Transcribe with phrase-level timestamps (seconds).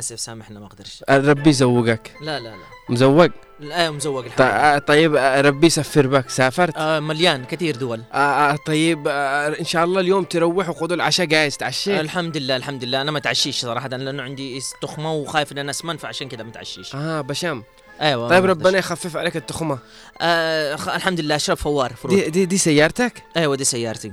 [0.00, 2.12] اسف سامحنا ما أقدرش ربي يرزقك.
[2.22, 2.54] لا لا لا.
[2.88, 3.30] مرزوق؟
[3.60, 4.48] لا مرزوق الحمد لله.
[4.50, 6.30] آه، طيب آه، ربي يسفر بك.
[6.30, 8.02] سافرت؟ آه مليان كثير دول.
[8.12, 11.56] آه آه، طيب آه، إن شاء الله اليوم تروح وخذوا العشاء جاهز.
[11.56, 13.00] تعشيت الحمد لله الحمد لله.
[13.00, 16.94] أنا ما تعشيش صراحة لأنه عندي تخمه وخايف إن أنا أسمن فعشان كذا ما تعشيش.
[16.94, 17.64] آه بشام
[18.00, 18.78] أيوه طيب ربنا.
[18.78, 19.78] يخفف عليك التخمة.
[20.20, 24.12] آه الحمد لله اشرب فوار فروت دي دي, دي سيارتك؟ أيوه دي سيارتي.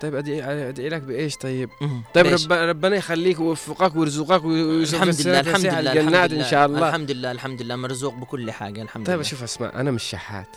[0.00, 1.70] طيب ادعي أدعي لك بإيش طيب.
[2.14, 6.88] طيب؟ رب ربنا يخليك ويوفقك ويرزقك ويوفقك الحمد لله الحمد لله الجنات إن شاء الله
[6.88, 10.56] الحمد لله الحمد لله مرزوق بكل حاجة الحمد طيب لله شوف اسمع أنا مش شحات.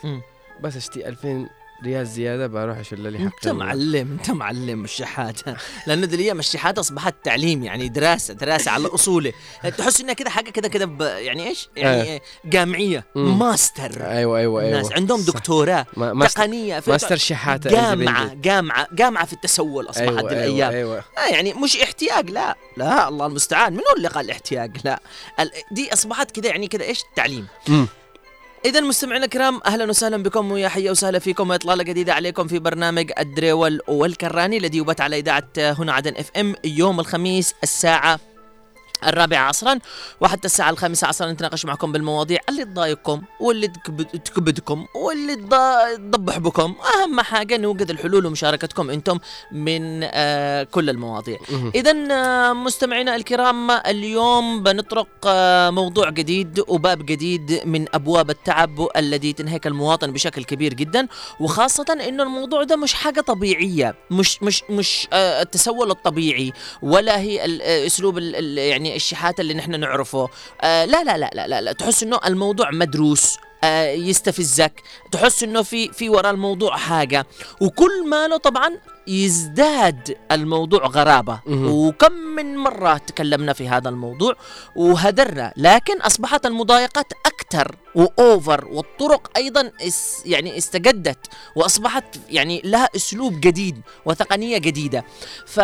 [0.61, 1.49] بس اشتي 2000
[1.83, 5.55] ريال زيادة بروح أشيل لي حق أنت معلم أنت معلم الشحاته
[5.87, 9.33] لأنه دي اليوم الشحاته أصبحت تعليم يعني دراسة دراسة على اصوله
[9.77, 13.39] تحس إنها كده حاجة كده ب- يعني إيش؟ يعني جامعية مم.
[13.39, 13.91] ماستر.
[14.07, 14.77] أيوه أيوه أيوه.
[14.79, 15.21] الناس عندهم.
[15.21, 15.85] دكتوراه
[16.27, 20.71] تقنية في ماستر شحاته جامعة جامعة جامعة في التسول أصبحت هذه أيوه الأيام.
[20.71, 20.97] أيوه.
[21.17, 23.73] آه يعني مش احتياج لا لا الله المستعان.
[23.73, 24.99] من هو اللي قال احتياج؟ لا.
[25.71, 27.47] دي أصبحت كده يعني كده إيش؟ تعليم.
[27.67, 27.87] مم.
[28.65, 31.49] إذا مستمعينا الكرام أهلا وسهلا بكم ويا حيا وسهلا فيكم.
[31.49, 36.55] وإطلالة جديدة عليكم في برنامج الدريول والكراني الذي يبث على إذاعة هنا عدن إف إم
[36.63, 38.19] يوم الخميس الساعة
[39.07, 39.79] الرابعة عصرا
[40.21, 45.35] وحتى الساعة الخامسة عصرا نتناقش معكم بالمواضيع اللي تضايقكم واللي تكبد- تكبدكم واللي
[45.97, 49.19] تضبح بكم أهم حاجة نوجد الحلول ومشاركتكم أنتم
[49.51, 51.37] من آه كل المواضيع.
[51.75, 51.93] إذا
[52.53, 60.11] مستمعينا الكرام اليوم بنطرق آه، موضوع جديد وباب جديد من أبواب التعب الذي تنهك المواطن
[60.13, 61.07] بشكل كبير جدا
[61.39, 67.45] وخاصة إنه الموضوع ده مش حاجة طبيعية مش مش مش آه، التسول الطبيعي ولا هي
[67.45, 67.87] ال- آه،
[68.59, 70.29] يعني الشحاتة اللي نحن نعرفه
[70.61, 71.71] آه، لا لا لا لا لا, لا.
[71.71, 73.37] تحس إنه الموضوع مدروس
[73.93, 74.81] يستفزك.
[75.11, 77.27] تحس إنه في في وراء الموضوع حاجة.
[77.61, 78.77] وكل ما له طبعا
[79.07, 81.39] يزداد الموضوع غرابة.
[81.47, 84.35] وكم من مرة تكلمنا في هذا الموضوع
[84.75, 85.53] وهدرنا.
[85.57, 91.27] لكن أصبحت المضايقات أكثر وأوفر والطرق أيضا إس يعني استجدت.
[91.55, 95.05] وأصبحت يعني لها أسلوب جديد وتقنية جديدة.
[95.45, 95.57] ف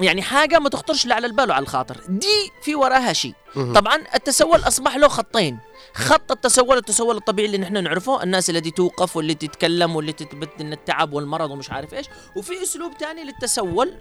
[0.00, 2.00] يعني حاجة ما تخطرش لا على البال وعلى الخاطر.
[2.08, 3.34] دي في وراها شيء.
[3.54, 5.58] طبعا التسول أصبح له خطين
[5.94, 10.72] خط التسول التسول الطبيعي اللي نحن نعرفه الناس التي توقف واللي تتكلم واللي تثبت إن
[10.72, 13.94] التعب والمرض ومش عارف إيش وفي أسلوب ثاني للتسول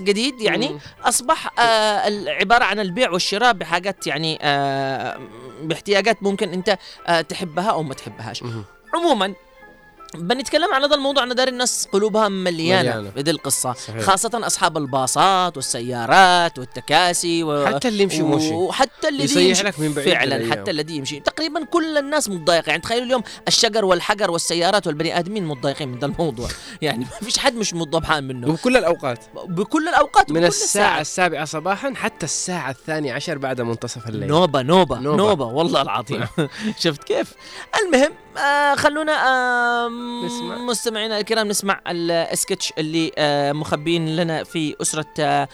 [0.00, 0.78] جديد يعني.
[1.04, 5.20] أصبح آه عبارة عن البيع والشراء بحاجات يعني آه
[5.62, 8.44] باحتياجات ممكن أنت آه تحبها أو ما تحبهاش.
[8.94, 9.34] عموما
[10.14, 13.10] بنتكلم عن هذا الموضوع أنا داري الناس قلوبها مليانة, مليانة.
[13.10, 14.00] في دي القصة صحيح.
[14.00, 17.66] خاصة أصحاب الباصات والسيارات والتكاسي و...
[17.66, 20.52] حتى اللي يمشي مشي وحتى الذي يصيح يمشي لك من بعيد فعلا الأيام.
[20.52, 21.20] حتى الذي يمشي.
[21.20, 22.70] تقريبا كل الناس متضايقة.
[22.70, 26.48] يعني تخيلوا اليوم الشجر والحجر والسيارات والبني آدمين متضايقين من ذا الموضوع.
[26.82, 28.48] يعني ما فيش حد مش متضبحان منه.
[28.48, 29.24] وبكل الأوقات.
[29.34, 34.28] بكل الأوقات من وبكل الساعة الساعة صباحا حتى الساعة الثانية عشر بعد منتصف الليل.
[34.28, 35.16] نوبة نوبة نوبة.
[35.16, 36.24] نوبة, والله العظيم.
[36.82, 37.32] شفت كيف؟
[37.84, 39.88] المهم آه خلونا آه
[40.24, 40.56] نسمع.
[40.58, 45.48] مستمعينا الكرام نسمع السكتش اللي آه مخبين لنا في أسرة آه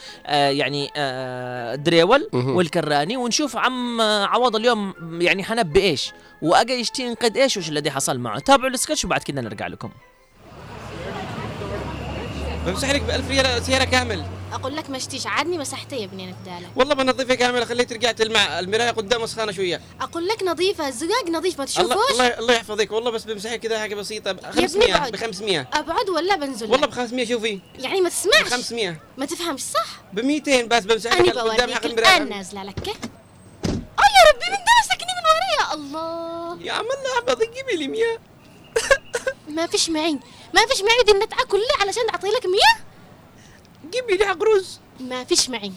[0.48, 2.28] يعني آه دريول.
[2.32, 6.12] والكراني ونشوف عم عوض اليوم يعني حنبي إيش
[6.42, 9.90] وأجا يشتي ينقد إيش وش الذي حصل معه تابعوا السكتش وبعد كده نرجع لكم
[12.66, 16.32] بمسح لك ب 1000 ريال سيارة كامل أقول لك مشتيش عادني مسحتها يا ابني أنا
[16.42, 19.80] بدالك والله بنظفها كاملة خليت رجعت الماء المراية قدام سخانه شوية.
[20.00, 22.92] أقول لك نظيفة الزقاق نظيف ما الله تشوفوش؟ الله الله يحفظك.
[22.92, 24.32] والله بس بمسحها كذا حاجة بسيطة.
[24.32, 25.12] ب 500 ابعد.
[25.12, 27.60] ب 500 أبعد ولا بنزل؟ والله؟ ب 500 شوفي.
[27.78, 31.74] يعني ما ب تسمعش 500 ما تفهمش صح؟ ب 200 بس بمسح أنا لك قدام
[31.74, 32.18] حق المراية.
[32.18, 35.74] نازلة لك آه يا ربي من ده مسكني من ورايا.
[35.74, 36.62] الله.
[36.66, 37.50] يا عم الله يحفظك.
[37.54, 38.02] جيبي لي 100
[39.56, 40.18] ما فيش معي.
[40.54, 42.60] ما فيش معي دي النتعة كلها علشان أعطي لك 100
[43.90, 44.80] جيبي لي حق رز.
[45.00, 45.72] ما فيش معي.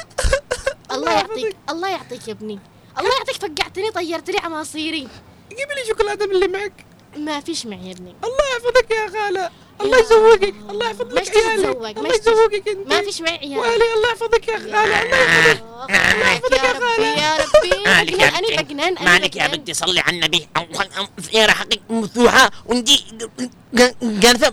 [0.92, 2.58] الله يعطيك الله يعطيك يا ابني.
[2.98, 5.08] الله يعطيك فقعتني طيرتني عماصيري
[5.50, 6.86] جيبي لي شوكولاتة من اللي معك.
[7.16, 8.14] ما فيش معي يا ابني.
[8.24, 9.50] الله يحفظك يا خالة.
[9.80, 12.88] الله يزوقك الله يحفظ لك عيالك الله مش يزوقك أنت.
[12.88, 15.62] ما فيش معي عيال وهلي الله يحفظك يا خاله الله يحفظك.
[15.90, 17.84] الله يحفظك يا ربي يا ربي.
[18.30, 19.46] مالك يا فقنان أنا أنا مالك يا.
[19.46, 20.48] بنتي؟ صلي على النبي.
[21.30, 23.04] سيارة حقك مفتوحة وانتي
[24.02, 24.52] جالسة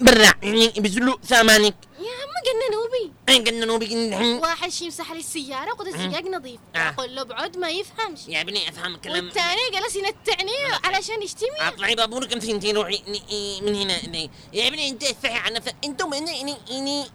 [0.00, 0.32] برا.
[0.42, 1.74] يعني بيزلوا ثمانك.
[2.04, 6.60] يا عم جننوا بي اي قلنا بي واحد شي يمسح لي السيارة وقد الزجاج نظيف
[6.76, 6.78] آه.
[6.78, 10.52] أقول له بعد ما يفهمش يا ابني افهم الكلام والثاني جلس ينتعني
[10.84, 13.02] علشان يشتمي اطلعي بابورك انت انت روحي
[13.62, 17.06] من هنا يا ابني انت افعي عن نفسك أنتم اني اني اني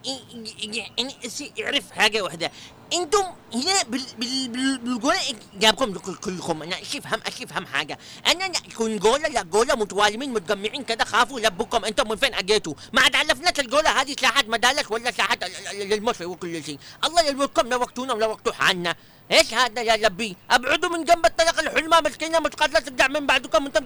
[1.00, 1.16] اني
[1.58, 2.52] يعرف حاجة واحدة
[2.94, 5.20] أنتم هنا بال بال بال بالجولة
[5.60, 6.64] جابكم كل- كلكم.
[6.64, 8.00] أنا إيش افهم إيش افهم حاجة.
[8.28, 13.08] أنا كون جولة لا جولة متوالمين متجمعين كده خافوا لبكم أنتم من فين أجيتوا؟ ما
[13.10, 15.44] تعلفناش الجولة هذه سلاحات مدالس ولا سلاحات
[15.74, 16.80] للمصري وكل شيء.
[17.06, 18.96] الله يلوكم لو وقتونا حالنا.
[19.32, 23.86] إيش هذا يا لبي ابعدوا من جنب الطريق الحلمه مسكينه متقاتله ترجع من بعدكم أنتم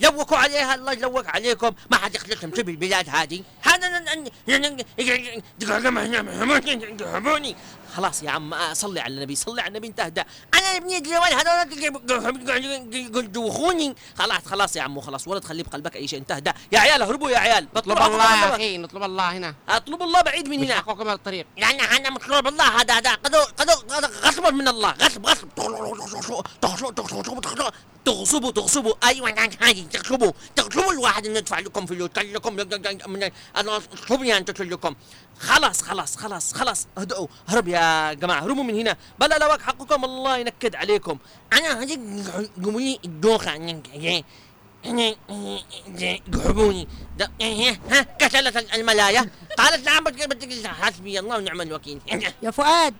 [0.00, 3.92] لوكوا عليها الله يلوك عليكم ما حد يخلصهم في البلاد هذه هذا
[7.96, 10.22] خلاص يا عم آه، صلي على النبي صلي على النبي انت اهدى
[10.54, 16.18] أنا ابني الجوال هذول دوخوني خلاص خلاص يا عمو خلاص ولا تخليه بقلبك أي شيء
[16.18, 17.68] انت اهدى يا عيال اهربوا يا عيال.
[17.76, 19.54] نطلب الله يا أخي نطلب الله هنا.
[19.68, 20.74] أطلب الله بعيد من هنا.
[20.74, 21.46] حقكم على الطريق.
[21.56, 23.72] لأن أنا مطلوب الله هذا هذا قدو قدو
[24.22, 25.48] غصبا من الله غصب غصب.
[28.04, 28.94] تغصبوا تغصبوا.
[29.04, 30.32] أيوه هذه تغصبوا.
[30.56, 32.56] تغصبوا الواحد إنه يدفع لكم فلوس قال لكم.
[33.06, 34.94] من أنا اطلبني ان تدفع لكم.
[35.38, 36.86] خلاص خلاص خلاص خلاص.
[36.98, 38.40] اهدؤوا هرب يا جماعة.
[38.40, 38.96] هربوا من هنا.
[39.18, 41.18] بلا لا واقع حقكم الله ينكد عليكم.
[41.52, 41.98] أنا هذه
[42.64, 43.56] قولي الدوخه
[44.84, 45.14] هنا
[45.98, 46.88] يقحبوني
[47.90, 49.30] ها كسلت الملايا.
[49.58, 50.04] قالت نعم
[50.66, 52.00] حسبي الله ونعم الوكيل.
[52.42, 52.94] يا فؤاد.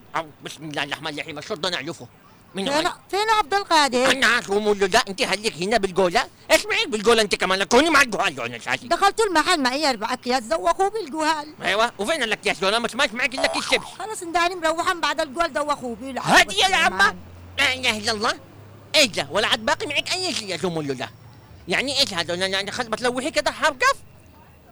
[0.44, 1.38] بسم الله الرحمن الرحيم.
[1.38, 2.08] الشرطه نعلفه
[2.54, 2.66] فين
[3.10, 7.90] فين عبد القادر؟ أنا شو لا أنت خليك هنا بالجولة؟ اسمعي بالجولة أنت كمان؟ كوني
[7.90, 12.76] مع الجوال أنا اساسي دخلت المحل معي أربع أكياس ذوقوه بالجوال أيوه وفين الأكياس دول؟
[12.76, 13.86] ما سمعت معك إلا شيبس.
[13.98, 17.14] خلاص انداني مروحا بعد الجوال ذوقوه بيه هادي يا عمة.
[17.58, 18.32] لا إله إلا الله.
[18.94, 21.08] إيش ده ولا عاد باقي معك أي شيء يا شو لا
[21.68, 23.96] يعني إيش هذول أنا خل بتلوحي كده حرقف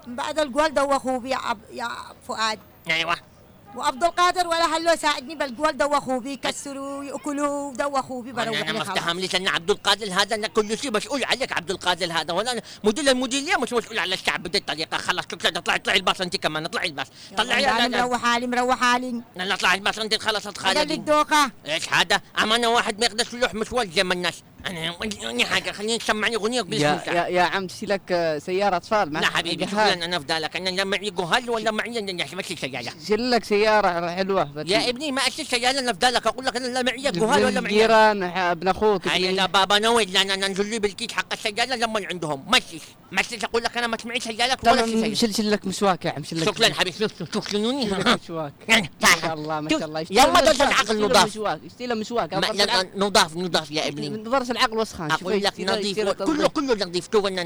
[0.06, 1.58] بعد الجوال ذوقوه بيه يا, عب...
[1.72, 1.88] يا
[2.28, 2.58] فؤاد.
[2.90, 3.29] أيوه.
[3.76, 8.82] وعبد القادر ولا هلو ساعدني بالجوال ذوقوه بيه كسروا ياكلوا بيه أنا بروح أنا ما
[8.82, 12.62] افتهمليش ان عبد القادر هذا أنا كل شيء مسؤول عليك عبد القادر هذا ولا أنا
[12.84, 14.96] مدير المديريه مش مسؤول على الشعب بهذه الطريقة.
[14.98, 17.06] خلاص كده اطلعي اطلعي الباص أنت كمان اطلعي الباص.
[17.36, 21.50] طلعي لا مروح حالي مروح حالي لا اطلعي الباص أنت خلاص قال لي اتخالدين الدوقه
[21.66, 24.94] إيش هذا؟ أمانة واحد ما يقدرش يلوح مشوال زي ما الناس أنا
[25.30, 29.12] أنا حاجة خليني تسمعني أغنية باسم يا يا, يا عم تشي لك آه، سيارة أطفال
[29.12, 29.64] لا حبيبي.
[29.64, 32.00] لنا أنا في ذلك أنا لا معي جهال ولا معي
[32.34, 32.92] ماشي سيارة.
[33.06, 36.66] شيل لك سيارة حلوة يا ابني ما اشيل سيارة أنا في ذلك أقول لك أنا
[36.66, 37.74] لا معي جهال ولا معي.
[37.74, 42.44] جيران ابن أخوك هيا لا بابا نويل أنا ننزل لي بالكيس حق السيارة لما عندهم.
[42.48, 42.82] مشيش
[43.12, 45.14] مشيش أقول لك أنا ما سمعت سيارات ولا شيء.
[45.14, 48.52] شيل شيل لك مسواك يا عم شيل لك شكرا حبيبي لك مسواك.
[48.68, 48.88] ما
[49.22, 50.06] شاء الله ما شاء الله.
[50.10, 51.26] يلا العقل يشتري نضاف.
[51.26, 52.34] مسواك يشتري مسواك.
[52.34, 54.08] ما- نضاف نضاف يا ابني.
[54.50, 57.42] درس العقل وسخان أقول لك نظيف كله كله نظيف تو أنا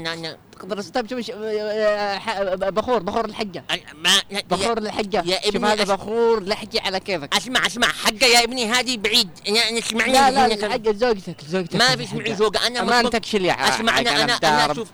[0.63, 3.63] درس طيب شوف آه، بخور بخور الحجة
[3.95, 8.43] ما بخور الحجة يا شوف ابني هذا بخور لحجة على كيفك اسمع اسمع حقه يا
[8.43, 10.45] ابني هذه بعيد أنا اسمعني لا لا.
[10.53, 14.33] الحجة زوجتك زوجتك ما في اسمعي زوج أنا امانتك شيل يا ع- اسمع أنا أنا
[14.33, 14.87] أنا شوف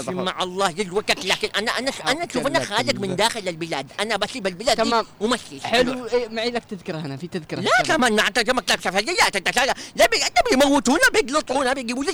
[0.00, 3.16] اسمع الله يلوكك لكن أنا أنا أنا شوف أنا خارج من.
[3.16, 5.06] داخل البلاد أنا بسيب البلاد تمام.
[5.20, 9.66] ومشي حلو إيه، معي لك تذكرة هنا في تذكرة لا كمان نعطيك لك انت لا
[9.66, 10.06] لا لا
[10.50, 12.12] بيموتونا بيقلطونا بيجيبوا لي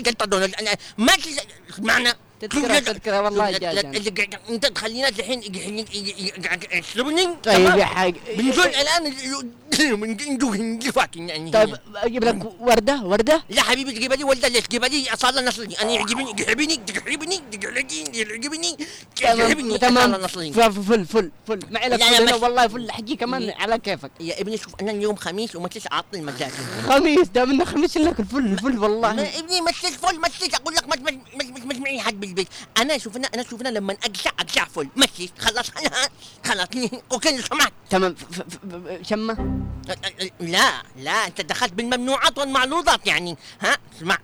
[0.61, 1.13] أنا ما
[1.71, 3.49] اسمعنا تذكرة تذكرة والله.
[3.49, 5.85] اللي قاعد- انت تخلينا الحين
[6.73, 9.07] يشربني؟ طيب يا حاج بنزول الآن
[10.93, 11.51] فاكين يعني.
[11.51, 15.75] طيب أجيب لك وردة؟ وردة؟ لا حبيبي تجيب لي ولد ليش تجيب لي؟ اصاله نصلي.
[15.83, 17.41] أنا يعجبني يعجبني يعجبني
[18.15, 18.77] يعجبني
[19.23, 19.79] يعجبني.
[19.79, 21.61] تمام فل فل فل.
[21.71, 22.91] معي لك فل والله فل.
[22.93, 24.11] حجي كمان على كيفك.
[24.21, 26.51] يا ابني شوف أنا اليوم خميس وما تنسى أعطني المزاج.
[26.89, 29.11] خميس؟ دام إنه خميس لك الفل الفل والله.
[29.39, 30.85] ابني مسك فل مسك أقول لك
[31.67, 32.28] مش معي حد
[32.79, 35.71] أنا شوف أنا أنا شوف أنا لما اقشع أقشع فل مسك خلاص.
[35.71, 36.09] أنا
[36.49, 36.69] خلاص.
[37.13, 37.73] أوكي سمعت.
[37.91, 38.15] تمام.
[39.03, 39.61] شمه
[40.41, 41.27] لا لا.
[41.27, 43.37] أنت دخلت بالممنوعات والمعلوضات يعني.
[43.61, 44.19] ها؟ اسمع.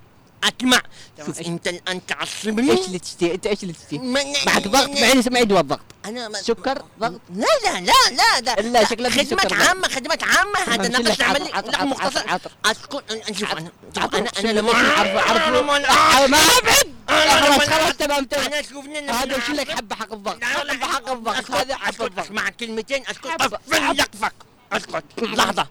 [0.44, 0.82] أسمع.
[1.26, 3.98] شوف انت الان تعصبني إيش اللي تشتي أنت إيش اللي تشتي
[4.46, 4.90] معك ضغط.
[4.90, 9.10] معي معي دواء ضغط أنا ما سكر؟ ضغط؟ لا لا لا لا ده لا، شكلك
[9.10, 9.52] في خدمات.
[9.52, 10.58] عامة خدمات عامة.
[10.74, 12.28] هذا شلك عملي لا مختصر.
[12.30, 12.50] عطر،.
[12.66, 18.46] اسكت أنا- شوف أنا أنا أنا لما لما- آه، ما ابعد خلاص خلاص تمام تمام.
[18.46, 21.50] أنا شوفني هذا وش لك حبة حق الضغط؟ لا، لا، حبة حق الضغط.
[21.50, 22.26] هذا حق الضغط.
[22.26, 24.32] اسمع كلمتين اسكت قفل حب.
[24.72, 25.66] اسكت لحظة.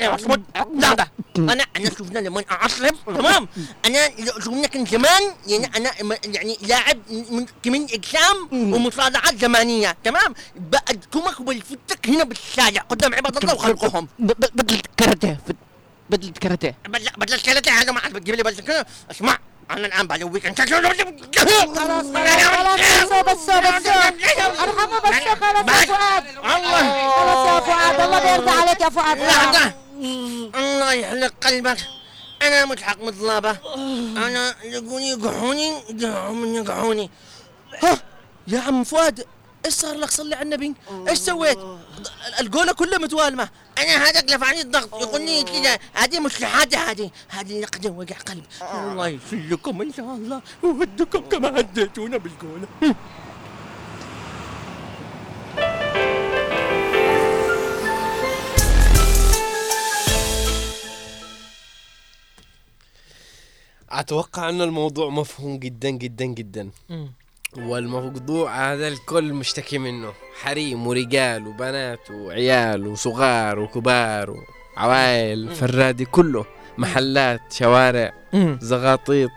[0.00, 0.40] اصمت
[0.74, 1.08] لحظة.
[1.38, 2.94] أنا أنا شوفنا لما أعصب.
[3.06, 3.48] تمام.
[3.86, 4.08] أنا
[4.44, 9.96] شوفنا كان زمان يعني أنا م- يعني لاعب من كمين اجسام ومصارعات زمانية.
[10.04, 10.34] تمام.
[10.56, 14.08] بأدكمك والفتك هنا بالشارع قدام عباد الله وخلقهم.
[14.18, 15.56] بدلت كاراتيه بد-
[16.10, 16.74] بدلت كاراتيه.
[16.88, 19.38] بدل بدل كلتي هذا ما حد بتجيب لي بدل كده اسمع.
[19.70, 20.82] أنا الآن بلويك انت خلاص
[21.78, 23.86] خلاص خلاص بس بس
[24.60, 26.24] أرحمه بس خلاص يا فؤاد.
[26.44, 27.10] الله.
[27.10, 29.18] خلاص يا فؤاد الله بيرضى عليك يا فؤاد.
[29.18, 29.72] لحظة
[30.58, 31.78] الله يحلق قلبك.
[32.42, 33.56] أنا متحق مطلبة
[34.26, 37.10] أنا يقولون يقحوني يقحون يقحوني
[37.82, 37.98] ها
[38.48, 39.24] يا عم فؤاد
[39.66, 40.74] إيش صار لك؟ صلي على النبي.
[41.08, 41.58] إيش سويت؟
[42.40, 43.48] القولة كلها متوالمة.
[43.78, 44.94] أنا هذاك لفعني الضغط.
[45.02, 47.10] يقول لي كذا هذه مش حاجة هذه.
[47.28, 48.44] هذه نقدة وقع قلب.
[48.74, 50.42] الله يسلكم إن شاء الله.
[50.62, 52.68] وودكم كما هديتونا بالقولة.
[63.90, 66.70] أتوقع أن الموضوع مفهوم جدا جدا جدا.
[67.56, 74.34] والموضوع هذا الكل مشتكي منه حريم ورجال وبنات وعيال وصغار وكبار
[74.76, 76.44] وعوائل فرادي كله
[76.78, 78.12] محلات شوارع.
[78.60, 79.30] زغاطيط.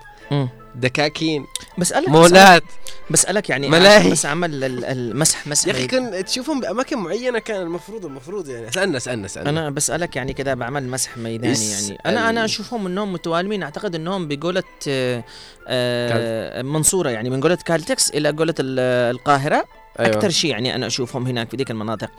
[0.75, 1.46] دكاكين.
[1.77, 2.63] بسألك مولات.
[3.10, 4.12] بسألك يعني ملاهي.
[4.12, 8.72] بس عمل ال- المسح مسح يا أخي كان تشوفهم بأماكن معينة كان المفروض المفروض يعني.
[8.72, 11.98] سالنا سالنا سالنا أنا بسألك يعني كذا بعمل مسح ميداني يعني.
[12.06, 13.63] أنا أنا أشوفهم إنهم متوالمين.
[13.63, 15.24] أعتقد إنهم بقولة آه،
[15.68, 17.30] آه، منصورة يعني.
[17.30, 19.65] من جولة كالتكس إلى جولة ال- القاهرة.
[20.00, 20.15] أيوة.
[20.15, 22.10] أكثر شيء يعني أنا أشوفهم هناك في ذيك المناطق.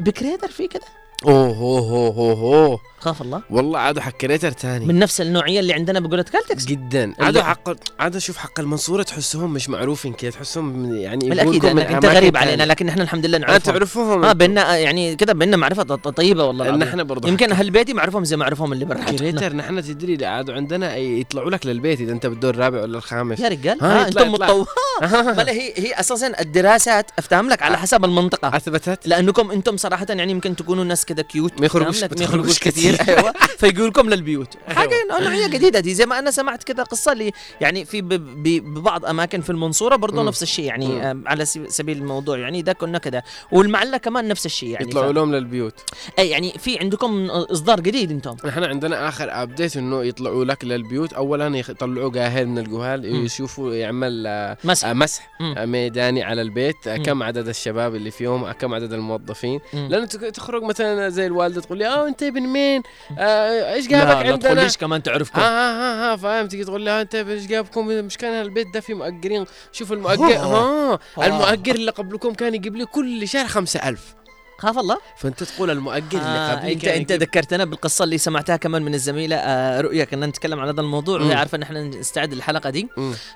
[0.00, 0.82] بكريتر في كذا
[1.24, 4.86] أوه اوه اوه اوه اوه خاف الله؟ والله عادوا حق كريتر تاني.
[4.86, 7.14] من نفس النوعية اللي عندنا بجولة كالتكس؟ جدا.
[7.20, 7.68] عادوا حق
[8.00, 12.46] عادوا شوف حق المنصورة تحسهم مش معروفين كده تحسهم يعني يقولكم من أنت غريب تانية.
[12.46, 13.72] علينا لكن إحنا الحمد لله أنا نعرفهم.
[13.74, 14.24] تعرفوهم.
[14.24, 16.82] آه بينا يعني كذا بينا معرفة ط- طيبة والله إن.
[16.82, 18.98] إحنا برضه يمكن أهل بيتي معرفهم زي ما اعرفهم اللي برا.
[19.04, 23.40] كريتر نحن تدري عادوا عندنا يطلعوا لك للبيت إذا أنت بالدور الرابع ولا الخامس.
[23.40, 24.46] يا رجال؟ ها، يطلع- أنتم يطلع.
[24.46, 24.64] متطو
[25.38, 28.56] بلا هي هي أساسا الدراسات أفتهم لك على حسب المنطقة.
[28.56, 29.06] أثبتت.
[29.08, 32.91] لأنكم أنتم صراحة يعني يمكن تكونوا ناس كذا cute ما يخرجوش- كثير.
[33.08, 37.84] أيوه فيقولكم للبيوت حاجة نوعية جديدة دي زي ما أنا سمعت كذا قصة لي يعني
[37.84, 40.22] في ببعض أماكن في المنصورة برضه.
[40.22, 41.10] نفس الشيء يعني.
[41.10, 43.22] آم، على سب- سبيل الموضوع يعني ده كنا كذا
[43.52, 45.12] والمعله كمان نفس الشيء يعني يطلعوا.
[45.12, 45.80] لهم للبيوت
[46.18, 51.12] أي يعني في عندكم إصدار جديد أنتم نحن عندنا آخر update إنه يطلعوا لك للبيوت
[51.12, 53.24] اولا يطلعوا قاهل من الجهال.
[53.24, 55.30] يشوفوا يعمل آه، مسح آه، مسح.
[55.40, 56.96] آه، ميداني على البيت آه،.
[56.96, 59.60] كم عدد الشباب اللي فيهم آه، كم عدد الموظفين.
[59.72, 62.81] لأنه تخرج مثلا زي الوالدة تقول لي آه أنت ابن مين؟
[63.18, 65.40] آه، إيش لا جابك لا عندنا؟ تقوليش كمان تعرفكم.
[65.40, 65.72] ها ها
[66.10, 69.44] ها ها فاهم؟ تيجي تقول لها أنت إيش جابكم؟ مش كان البيت ده في مؤجرين.
[69.72, 70.36] شوف المؤجر.
[70.36, 74.14] ها المؤجر اللي قبلكم كان يجيب لي كل شهر خمسة ألف.
[74.62, 78.82] خاف الله؟ فأنت تقول المؤجر اللي آه قبلي انت أنت ذكرتنا بالقصة اللي سمعتها كمان
[78.82, 81.34] من الزميلة آه رؤيا كنا نتكلم عن هذا الموضوع وهي.
[81.34, 82.88] عارفة إن إحنا نستعد للحلقة دي.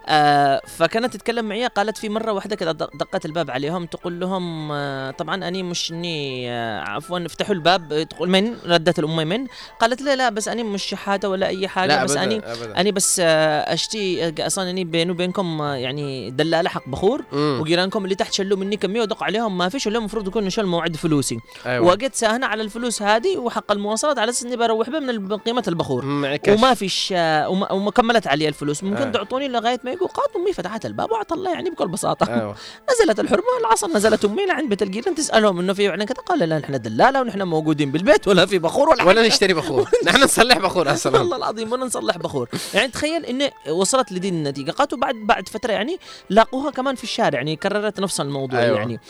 [0.09, 4.73] آه فكانت تتكلم معي قالت في مرة واحدة كذا دق- دقت الباب عليهم تقول لهم
[4.73, 8.07] آه طبعا أني مش إني آه عفوا افتحوا الباب.
[8.11, 9.47] تقول من؟ ردت الام من؟
[9.81, 12.41] قالت لا لا بس أني مش شحاته ولا أي حاجة لا بس اني
[12.81, 17.25] أني بس آه أشتي آه، أصلا أني بيني وبينكم آه، يعني دلالة حق بخور.
[17.33, 20.97] وجيرانكم اللي تحت شلوا مني كمية ودق عليهم ما فيش ولا المفروض يكون شل موعد
[21.17, 21.87] فلوسي أيوة.
[21.87, 26.37] وقت ساهنا على الفلوس هذه وحق المواصلات على أساس إني بروح بها من قيمة البخور
[26.37, 26.59] كاش.
[26.59, 29.11] وما فيش وما, وما كملت علي الفلوس ممكن آه.
[29.11, 32.57] تعطوني لغاية ما يقول قالت أمي فتحت الباب وعطى الله يعني بكل بساطة أيوه
[32.91, 36.59] نزلت الحرمة العصر نزلت أمي لعند بيت الجيران تسألهم إنه في فعلا كذا قال لا
[36.59, 39.27] نحن دلالة ونحن موجودين بالبيت ولا في بخور ولا ولا.
[39.27, 44.13] نشتري بخور نحن نصلح بخور أصلا والله العظيم ولا نصلح بخور يعني تخيل انه وصلت
[44.13, 45.99] لدي النتيجة قالت بعد بعد فترة يعني
[46.31, 48.69] لاقوها كمان في الشارع يعني كررت نفس الموضوع أيوة.
[48.69, 48.79] أيوة.
[48.79, 49.01] يعني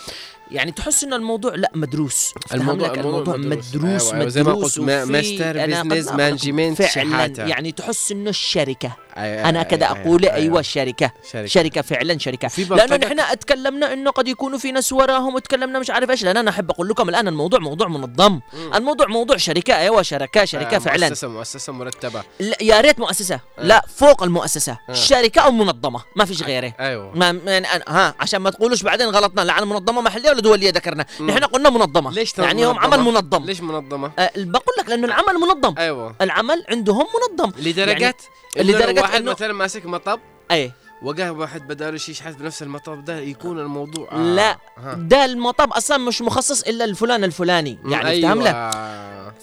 [0.50, 2.34] يعني تحس ان الموضوع لا مدروس.
[2.52, 3.74] الموضوع- لك الموضوع الموضوع مدروس.
[3.74, 7.26] مدروس أيوة، أيوة، زي ما مدروس قلت، ماستر لكم management فعلا.
[7.48, 8.96] يعني تحس إنه الشركة.
[9.16, 10.34] أيوة، أنا كذا أيوة، أقول أيوة.
[10.34, 11.10] أيوه شركة.
[11.44, 11.80] شركة.
[11.82, 12.48] فعلا شركة.
[12.58, 12.96] لأنه.
[12.96, 16.24] نحن اتكلمنا إنه قد يكونوا في ناس وراهم وتكلمنا مش عارف إيش.
[16.24, 18.40] لأن أنا أحب أقول لكم الآن الموضوع موضوع منظم.
[18.74, 21.08] الموضوع موضوع شركة أيوه شركة شركة آه، فعلا.
[21.08, 22.22] مؤسسة مؤسسة مرتبة.
[22.40, 23.40] لا يا ريت مؤسسة.
[23.58, 24.78] لا فوق المؤسسة.
[24.88, 24.92] آه.
[24.92, 26.74] شركة أو منظمة ما فيش غيره.
[26.80, 27.12] أيوه.
[27.14, 29.40] ما يعني أنا ها عشان ما تقولوش بعدين غلطنا.
[29.40, 31.06] لا عن منظمة محلية ولا دوليه ذكرنا.
[31.20, 32.10] نحن قلنا منظمة.
[32.12, 33.44] ليش يعني هم عمل منظم.
[33.44, 35.74] ليش منظمة؟ أه بقول لك لأنه العمل منظم.
[35.78, 36.16] أيوه.
[36.20, 37.52] العمل عندهم منظم.
[37.58, 38.14] يعني
[38.60, 40.72] إنه لو لدرجة واحد إنه- مثلا ماسك مطب؟ اي
[41.02, 44.16] وجاه واحد شيء يشحت بنفس المطب ده يكون الموضوع آه.
[44.16, 44.94] لا ها.
[44.94, 48.32] ده المطب أصلا مش مخصص إلا الفلان الفلاني يعني أيوة.
[48.32, 48.56] افتهم لك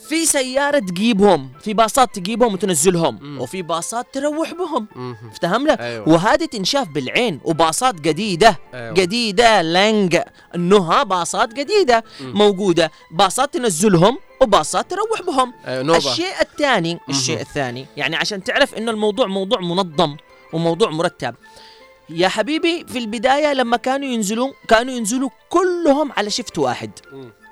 [0.10, 3.42] في سيارة تجيبهم في باصات تجيبهم وتنزلهم مم.
[3.42, 4.88] وفي باصات تروح بهم.
[5.32, 6.10] افتهم لك أيوة.
[6.10, 8.94] وهذه تنشاف بالعين وباصات جديدة أيوة.
[8.94, 10.20] جديدة لانج
[10.56, 12.34] إنها باصات جديدة مم.
[12.38, 18.92] موجودة باصات تنزلهم وباصات تروح بهم أيوة الشيء الثاني الشيء الثاني يعني عشان تعرف إنه
[18.92, 20.18] الموضوع موضوع منظم
[20.54, 21.36] وموضوع مرتب
[22.10, 26.92] يا حبيبي في البداية لما كانوا ينزلون كانوا ينزلوا كلهم على شفت واحد.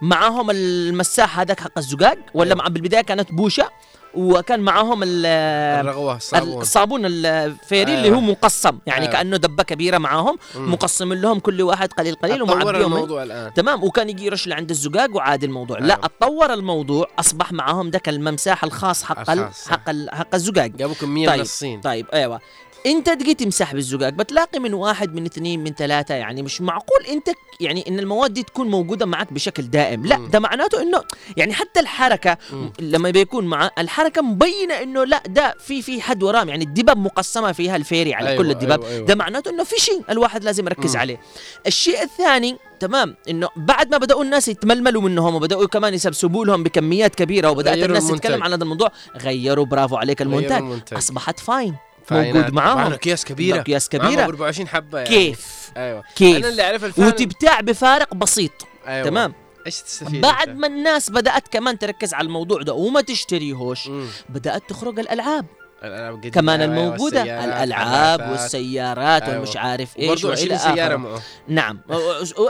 [0.02, 2.58] معاهم المساح هذاك حق الزقاق ولا أيوة.
[2.64, 3.70] مع بالبداية كانت بوشة
[4.16, 8.18] وكان معاهم ال- الرغوة الصابون الصابون الفيري اللي أيوة.
[8.18, 9.14] هو مقسم يعني أيوة.
[9.14, 10.38] كأنه دبة كبيرة معاهم.
[10.56, 15.16] مقسم لهم كل واحد قليل قليل ومعبيهم الموضوع الآن تمام وكان يجي يرش لعند الزقاق
[15.16, 16.06] وعادي الموضوع لا أيوة.
[16.06, 19.50] اتطور الموضوع أصبح معاهم ذاك الممساح الخاص حق ال.
[19.70, 22.40] حق ال حق الزقاق جابوكم 100 طيب من الصين طيب أيوه
[22.86, 27.30] انت تجي تمسح بالزقاق بتلاقي من واحد من اثنين من ثلاثة يعني مش معقول انت
[27.60, 30.28] يعني إن المواد دي تكون موجودة معك بشكل دائم لا.
[30.32, 31.02] ده معناته إنه
[31.38, 32.74] يعني حتى الحركة مم.
[32.80, 37.52] لما بيكون مع الحركة مبينة إنه لا ده في في حد وراه يعني الدباب مقسمة
[37.52, 39.06] فيها الفيري على أيوة، كل الدباب أيوة، أيوة.
[39.06, 41.02] ده معناته إنه في شيء الواحد لازم يركز مم.
[41.02, 41.20] عليه
[41.68, 47.16] الشيء الثاني تمام إنه بعد ما بدأوا الناس يتململوا منهم وبدأوا كمان يسبسبوا لهم بكميات
[47.16, 48.20] كبيرة وبدأت الناس المنتج.
[48.20, 50.94] تتكلم عن هذا الموضوع غيروا برافو عليك المنتج.
[50.94, 51.76] أصبحت فاين.
[52.12, 52.78] موجود معاهم.
[52.78, 53.60] معاهم أكياس كبيرة.
[53.60, 54.24] أكياس كبيرة.
[54.24, 55.10] 24 حبة يعني.
[55.10, 56.04] كيف؟ أيوه.
[56.16, 58.52] كيف؟ أنا اللي اعرف الفن وتبتاع بفارق بسيط.
[58.88, 59.06] أيوة.
[59.10, 59.34] تمام؟
[59.66, 64.08] إيش تستفيد بعد؟ ما الناس بدأت كمان تركز على الموضوع ده وما تشتريهوش مم.
[64.30, 65.46] بدأت تخرج الألعاب.
[65.84, 67.20] الألعاب قديمة، كمان أيوة، الموجودة.
[67.20, 68.32] والسيارات، الألعاب.
[68.32, 69.36] والسيارات أيوة.
[69.40, 71.22] والمش عارف إيش وإلى 20 سيارة معه.
[71.48, 71.80] نعم.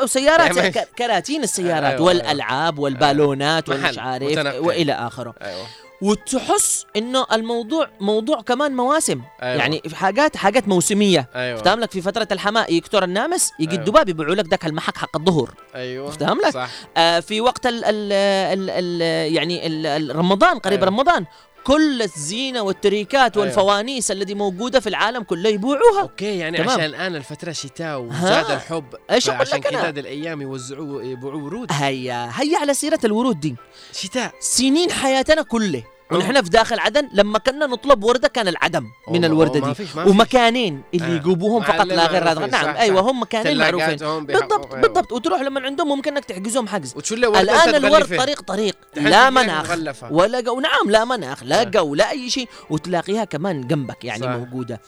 [0.03, 4.55] وسيارات ك- كراتين السيارات أيوة، والألعاب والبالونات محل والمش عارف.
[4.59, 5.35] وإلى آخره.
[5.41, 5.65] أيوه.
[6.01, 9.21] وتحس إنه الموضوع موضوع كمان مواسم.
[9.43, 9.61] أيوة.
[9.61, 11.29] يعني في حاجات حاجات موسمية.
[11.35, 11.55] أيوه.
[11.59, 13.81] افتهم لك في فترة الحماء يكتر النامس يجي أيوة.
[13.83, 15.49] الدباب يبيعوا لك ذاك المحك حق الظهر.
[15.75, 16.09] أيوه.
[16.09, 16.69] افتهم لك؟ صح.
[16.97, 18.69] آه في وقت ال ال ال
[19.01, 19.01] ال
[19.33, 20.89] يعني ال رمضان قريب أيوة.
[20.89, 21.25] رمضان.
[21.63, 23.47] كل الزينة والتريكات أيوة.
[23.47, 26.69] والفوانيس التي موجودة في العالم كله يبيعوها okay يعني تمام.
[26.69, 27.99] عشان الآن الفترة شتاء.
[27.99, 33.39] وعيد الحب إيش أقول عشان؟ كذا الأيام يوزعوا يبيعوا ورود هيا هيا على سيرة الورود
[33.39, 33.55] دي
[33.93, 39.25] شتاء سنين حياتنا كله ونحن في داخل عدن لما كنا نطلب وردة كان العدم من
[39.25, 40.11] الورده أوه، ما دي فيش- ما فيش.
[40.13, 41.09] ومكانين اللي آه.
[41.15, 43.01] يجيبوهم فقط لا غير هذا نعم صح، أيوه.
[43.01, 44.81] هم مكانين معروفين بالضبط أيوة.
[44.81, 48.17] بالضبط وتروح لما عندهم ممكن إنك تحجزهم حجز الآن الورد.
[48.17, 50.11] طريق طريق لا مناخ مغلفة.
[50.13, 51.63] ولا جو نعم لا مناخ لا.
[51.63, 54.27] جو لا أي شيء وتلاقيها كمان جنبك يعني.
[54.27, 54.81] موجودة.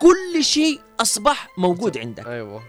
[0.00, 2.62] كل شيء أصبح موجود عندك أيوه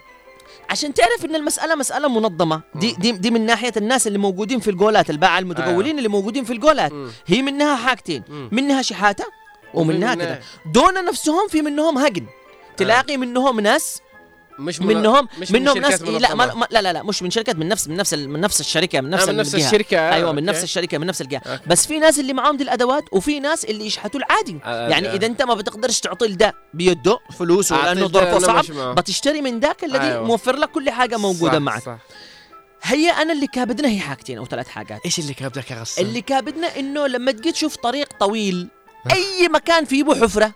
[0.70, 2.62] عشان تعرف إن المسألة مسألة منظمة.
[2.76, 6.54] دي دي دي من ناحية الناس اللي موجودين في الجولات الباعة المتجولين اللي موجودين في
[6.54, 6.92] الجولات.
[7.28, 8.24] هي منها حاجتين.
[8.52, 9.26] منها شحاتة
[9.74, 10.40] ومنها كذا.
[10.74, 12.26] دون نفسهم في منهم هقن
[12.78, 14.02] تلاقي منهم ناس
[14.60, 17.24] مش من منهم مش من منهم ناس شركات إيه لا ما لا لا لا مش
[17.24, 19.68] من شركات من نفس من نفس من نفس الشركة من آه، نفس من نفس الجهة.
[19.68, 20.52] الشركة أيوه من okay.
[20.52, 21.64] نفس الشركة من نفس الجهة okay.
[21.68, 25.14] بس في ناس اللي معاهم دي الأدوات وفي ناس اللي يشحتوا العادي آه، يعني آه.
[25.16, 28.96] إذا أنت ما بتقدرش تعطي لده بيده فلوس لأنه ده ظرفه صعب.
[28.96, 30.24] بتشتري من ذاك الذي أيوة.
[30.24, 31.98] موفر لك كل حاجة موجودة صح، معك صح.
[32.84, 36.22] هي أنا اللي كابدنا هي حاجتين أو ثلاث حاجات إيش اللي كابدك يا غصان اللي
[36.22, 38.68] كابدنا إنه لما تجي تشوف طريق طويل
[39.14, 40.54] أي مكان فيه حفرة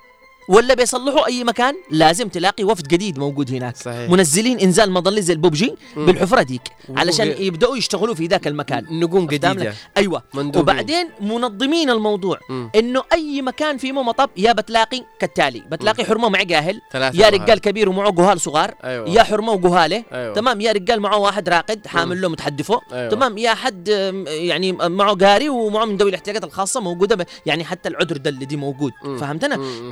[0.50, 4.10] ولا بيصلحوا أي مكان لازم تلاقي وفد جديد موجود هناك صحيح.
[4.10, 5.76] منزلين إنزال مظلي زي البوبجي.
[5.96, 10.62] بالحفرة ديك علشان يبدأوا يشتغلوا في ذاك المكان نجوم جديدة؟ أيوه مندوبين.
[10.62, 12.40] وبعدين منظمين الموضوع.
[12.76, 17.30] إنه أي مكان فيه مطب يا بتلاقي كالتالي بتلاقي حرمة مع جاهل يا.
[17.30, 19.10] رجال كبير ومعه جهال صغار أيوة.
[19.10, 20.34] يا حرمة وجهالة أيوة.
[20.34, 23.10] تمام يا رجال معه واحد راقد حامل له متحدفه أيوة.
[23.10, 23.88] تمام يا حد
[24.28, 28.56] يعني معه قاري ومعه من ذوي الاحتياجات الخاصة موجودة يعني حتى العذر ده اللي دي
[28.58, 28.92] موجود.
[29.20, 29.92] فهمتنا مم.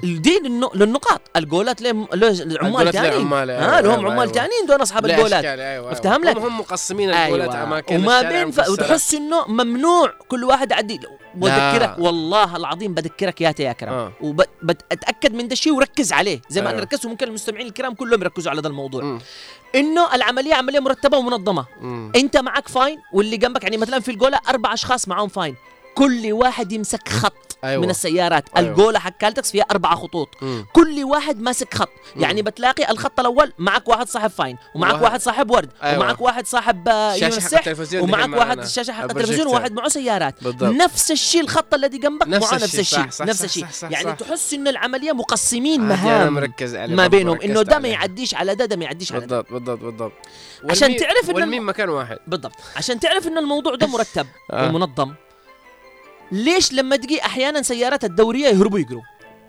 [0.49, 4.33] للنقاط الجولات لهم له عمال الجولات لهم ثانيين ها أيوة، لهم أيوة، عمال أيوة.
[4.33, 6.39] ثانيين دول أصحاب لا الجولات أيوة، افتهم أيوة.
[6.39, 7.63] لك؟ هم مقسمين الجولات أيوة.
[7.63, 8.47] أماكن وما بين.
[8.47, 10.99] وتحس إنه ممنوع كل واحد يعدي
[11.39, 14.11] وذكرك والله العظيم بذكرك يا يا كرم آه.
[14.21, 16.79] وبتاكد من ده الشيء وركز عليه زي ما أيوة.
[16.79, 19.19] أنا ركزت وممكن المستمعين الكرام كلهم يركزوا على هذا الموضوع.
[19.75, 21.65] إنه العملية عملية مرتبة ومنظمة.
[22.15, 25.55] أنت معك Fine واللي جنبك يعني مثلا في الجولة أربع أشخاص معاهم Fine
[25.95, 27.81] كل واحد يمسك خط أيوة.
[27.83, 28.69] من السيارات أيوة.
[28.69, 30.65] الجولة حق كالتكس فيها أربع خطوط مم.
[30.73, 35.21] كل واحد ماسك خط يعني بتلاقي الخط الأول معك واحد صاحب Fine ومعك واحد- واحد
[35.21, 35.99] صاحب ورد أيوة.
[36.03, 37.61] ومعك واحد صاحب آه، يمسح
[37.93, 38.59] ومعك واحد.
[38.59, 39.03] الشاشه حق.
[39.03, 40.73] التلفزيون وواحد معه سيارات بالضبط.
[40.75, 42.99] نفس الشيء الخط الذي جنبك نفس معه نفس الشيء.
[43.21, 44.15] نفس الشيء يعني صح.
[44.15, 47.87] تحس انه العملية مقسمين مهام مركز ما بينهم إنه ده ما.
[47.87, 50.11] يعديش على ده ده ما يعديش على ده بالضبط بالضبط بالضبط
[50.69, 54.67] عشان تعرف إن والميم مكان واحد بالضبط عشان تعرف إن الموضوع ده مرتب آه.
[54.67, 55.13] ومنظم
[56.31, 59.01] ليش لما تجي أحيانا سيارات الدورية يهربوا يجروا؟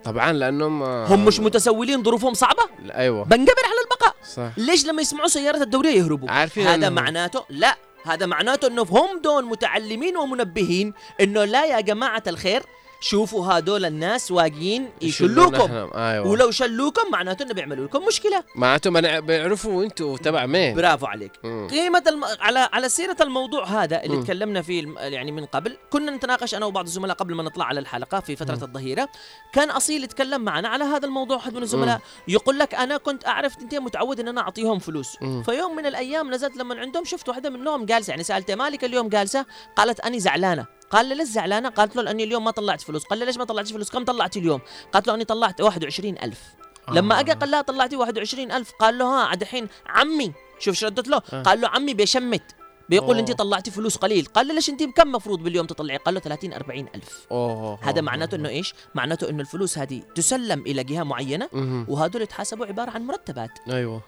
[0.04, 2.62] طبعا لأنهم هم مش متسولين ظروفهم صعبة؟
[2.94, 3.24] أيوه.
[3.24, 4.14] بنقبر على البقاء.
[4.34, 4.50] صح.
[4.56, 7.76] ليش لما يسمعوا سيارات الدورية يهربوا؟ عارفين هذا أنهم- معناته لا.
[8.04, 12.62] هذا معناته إنه هم دول متعلمين ومنبهين إنه لا يا جماعة الخير
[13.00, 15.90] شوفوا هذول الناس واقيين يشلوكم.
[15.94, 16.26] أيوه.
[16.26, 18.44] ولو شلوكم معناته إنه بيعملوا لكم مشكلة.
[18.54, 20.74] معناته ما بيعرفوا أنتوا تبع مين.
[20.74, 21.32] برافو عليك.
[21.44, 21.68] مم.
[21.70, 22.24] قيمة الم...
[22.24, 24.22] على على سيرة الموضوع هذا اللي مم.
[24.22, 24.98] تكلمنا فيه الم...
[24.98, 28.58] يعني من قبل كنا نتناقش أنا وبعض الزملاء قبل ما نطلع على الحلقة في فترة
[28.62, 29.08] الظهيرة.
[29.52, 32.00] كان أصيل يتكلم معنا على هذا الموضوع أحد من الزملاء.
[32.28, 35.16] يقول لك أنا كنت أعرف تنتين متعود إن أنا أعطيهم فلوس.
[35.20, 35.42] مم.
[35.42, 39.46] فيوم من الأيام نزلت لما عندهم شفت واحدة منهم جالسة يعني سألتها مالك اليوم جالسة؟
[39.76, 40.77] قالت أني زعلانة.
[40.90, 43.04] قال لي ليش زعلانة قالت له لأني اليوم ما طلعت فلوس.
[43.04, 44.60] قال لي ليش ما طلعتش فلوس؟ كم طلعتي اليوم.
[44.92, 46.40] قالت له أني طلعت 21000
[46.88, 51.08] لما اجى قال لها طلعتي 21000 قال له ها عاد الحين عمي شوف إيش ردت
[51.08, 51.22] له.
[51.32, 51.42] آه.
[51.42, 52.42] قال له عمي بيشمت
[52.88, 53.18] بيقول أوه.
[53.18, 54.24] انت طلعتي فلوس قليل.
[54.24, 57.26] قال له ليش انت بكم مفروض باليوم تطلعي؟ قال له 30 40 ألف.
[57.30, 57.78] أوه.
[57.82, 61.48] هذا معناته إنه إيش؟ معناته إنه الفلوس هذه تسلم إلى جهة معينة.
[61.88, 63.50] وهذول يتحاسبوا عبارة عن مرتبات.
[63.70, 64.02] أيوه.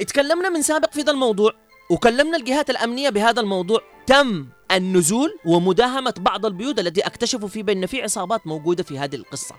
[0.00, 1.52] اتكلمنا من سابق في ذا الموضوع.
[1.90, 8.02] وكلمنا الجهات الأمنية بهذا الموضوع تم النزول ومداهمة بعض البيوت التي أكتشفوا في بأن في
[8.02, 9.54] عصابات موجودة في هذه القصة.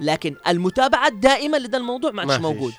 [0.00, 2.36] لكن المتابعة الدائمة لذا الموضوع ما عادش.
[2.42, 2.72] موجود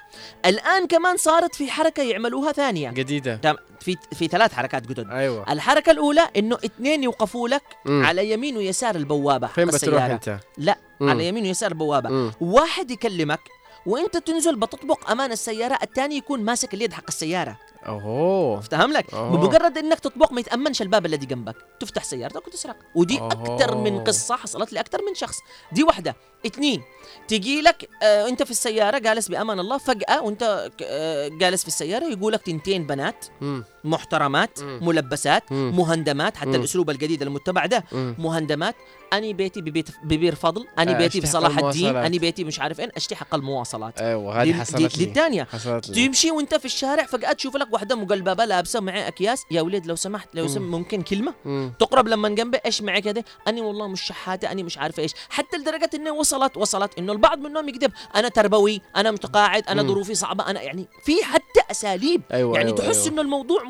[0.45, 5.51] الآن كمان صارت في حركة يعملوها ثانية جديدة تم- في في ثلاث حركات جدد أيوه
[5.53, 8.05] الحركة الأولى إنه اثنين يوقفوا لك مم.
[8.05, 10.01] على يمين ويسار البوابة فين بتروح.
[10.03, 11.09] أنت؟ لا مم.
[11.09, 12.31] على يمين ويسار البوابة مم.
[12.41, 13.39] واحد يكلمك
[13.85, 19.29] وأنت تنزل بتطبق أمان السيارة الثاني يكون ماسك اليد حق السيارة اوه أفتهم لك؟ أوه.
[19.29, 21.55] بمجرد إنك تطبق ما يتأمنش الباب الذي جنبك.
[21.79, 22.75] تفتح سيارتك وتسرق.
[22.95, 23.31] ودي أوه.
[23.31, 25.37] أكثر من قصة حصلت لي أكثر من شخص.
[25.71, 26.15] دي واحدة.
[26.45, 26.81] اثنين
[27.27, 32.05] تجي لك آه انت في السيارة جالس بأمان الله فجأة وانت آه جالس في السيارة
[32.05, 33.63] يقول لك تنتين بنات مم.
[33.83, 34.79] محترمات مم.
[34.81, 35.73] ملبسات مم.
[35.77, 36.55] مهندمات حتى مم.
[36.55, 38.15] الأسلوب الجديد المتبع ده مم.
[38.19, 38.75] مهندمات
[39.13, 41.95] أني بيتي ببيت ببير فضل أني آه، بيتي بصلاح الدين.
[41.95, 46.55] أني بيتي مش عارف وين اشتي حق المواصلات أيوه هذه حصلت لي لي تمشي وانت
[46.55, 50.47] في الشارع فجأة تشوف لك واحدة مقلببة لابسة معي أكياس يا ولد لو سمحت لو
[50.47, 51.73] سم ممكن كلمة مم.
[51.79, 55.57] تقرب لما جنبي إيش معك هذا أني والله مش شحاتة أني مش عارفه إيش حتى
[55.57, 59.83] لدرجة إنه وصلت وصلت إنه البعض منهم يكذب أنا تربوي أنا متقاعد أنا.
[59.83, 63.13] ظروفي صعبة أنا يعني في حتى أساليب أيوه يعني أيوة تحس أيوة.
[63.13, 63.63] إنه الموضوع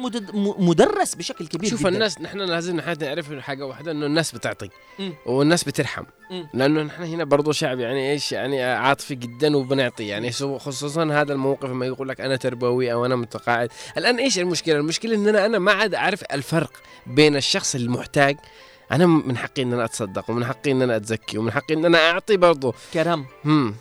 [0.58, 1.90] مدرس بشكل كبير شوف جدا.
[1.90, 4.70] الناس نحن لازم نحن نعرف حاجة واحدة إنه الناس بتعطي.
[5.26, 6.04] والناس بترحم.
[6.54, 11.70] لأنه نحن هنا برضو شعب يعني إيش يعني عاطفي جدا وبنعطي يعني خصوصا هذا الموقف
[11.70, 15.60] لما يقول لك أنا تربوي أو أنا متقاعد الآن إيش المشكلة المشكلة إن أنا أنا
[15.60, 16.72] ما عاد أعرف الفرق
[17.08, 18.38] بين الشخص المحتاج
[18.92, 22.10] أنا من حقي إن أنا أتصدق ومن حقي إن أنا أتزكي ومن حقي إن أنا
[22.10, 22.74] أعطي برضو.
[22.94, 23.26] كرم.
[23.46, 23.76] هم.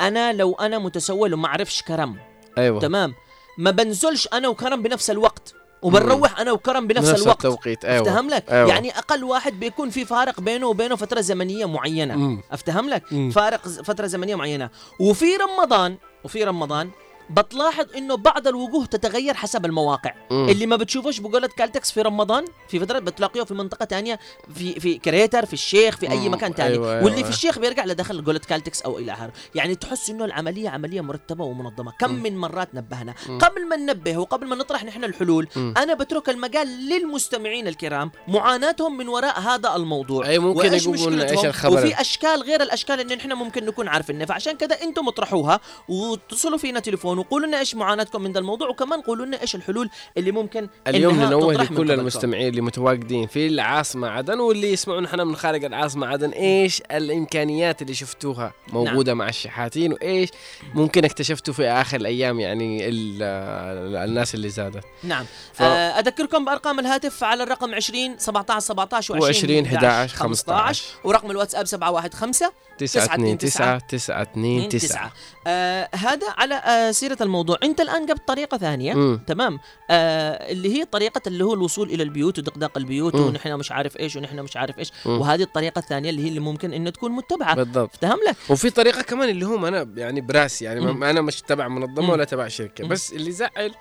[0.00, 2.16] أنا لو أنا متسول وما أعرفش كرم.
[2.58, 2.80] أيوه.
[2.80, 3.14] تمام؟
[3.58, 7.44] ما بنزلش أنا وكرم بنفس الوقت وبنروح أنا وكرم بنفس, نفس الوقت.
[7.44, 7.84] التوقيت.
[7.84, 8.02] أيوه.
[8.02, 8.68] أفتهم لك؟ أيوة.
[8.68, 12.16] يعني أقل واحد بيكون في فارق بينه وبينه فترة زمنية معينة.
[12.16, 12.40] مم.
[12.52, 13.30] أفتهم لك؟ مم.
[13.30, 14.70] فارق فترة زمنية معينة.
[15.00, 16.90] وفي رمضان وفي رمضان
[17.30, 20.48] بتلاحظ إنه بعض الوجوه تتغير حسب المواقع مم.
[20.48, 24.18] اللي ما بتشوفوش بجولة كالتكس في رمضان في فترة بتلاقيه في منطقة تانية
[24.54, 26.34] في في كريتر في الشيخ في أي مم.
[26.34, 27.04] مكان تاني أيوة، أيوة.
[27.04, 31.00] واللي في الشيخ بيرجع لدخل جولة كالتكس أو إلى آخره يعني تحس إنه العملية عملية
[31.00, 32.22] مرتبة ومنظمة كم مم.
[32.22, 33.38] من مرات نبهنا مم.
[33.38, 35.74] قبل ما ننبه وقبل ما نطرح نحن الحلول مم.
[35.76, 41.74] أنا بترك المجال للمستمعين الكرام معاناتهم من وراء هذا الموضوع أي ممكن إيش مشكلتهم، الخبر.
[41.74, 46.80] وفي أشكال غير الأشكال اللي نحن ممكن نكون عارفينها فعشان كذا أنتم اطرحوها واتصلوا فينا
[46.80, 50.68] تليفون وقولوا لنا إيش معاناتكم من ذا الموضوع وكمان قولوا لنا إيش الحلول اللي ممكن
[50.86, 51.90] اليوم ننوه لكل.
[51.90, 57.82] المستمعين اللي متواجدين في العاصمة عدن واللي يسمعون نحن من خارج العاصمة عدن إيش الإمكانيات
[57.82, 60.28] اللي شفتوها موجودة مع الشحاتين وإيش
[60.74, 64.84] ممكن اكتشفتوا في آخر الأيام يعني ال- ال- الناس اللي زادت.
[65.02, 65.24] نعم.
[65.52, 65.66] ف- آه،
[66.00, 72.46] أذكركم بأرقام الهاتف على الرقم 20 17 17 و20 و20 11 15 ورقم الواتساب 715
[72.78, 75.12] 9 2 9 9 9 2 9 9
[75.46, 79.20] آه هذا على آه سيرة الموضوع انت الآن جبت طريقة ثانية مم.
[79.26, 79.58] تمام
[79.90, 83.22] آه اللي هي طريقة اللي هو الوصول إلى البيوت ودقداق البيوت مم.
[83.22, 85.20] ونحن مش عارف إيش ونحن مش عارف إيش مم.
[85.20, 89.02] وهذه الطريقة الثانية اللي هي اللي ممكن إنه تكون متبعة بالضبط افتهم لك وفي طريقة
[89.02, 91.04] كمان اللي هم أنا يعني برأسي يعني مم.
[91.04, 92.10] أنا مش تبع منظمة.
[92.10, 92.90] ولا تبع شركة مم.
[92.90, 93.74] بس اللي زعل.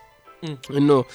[0.71, 1.06] إنه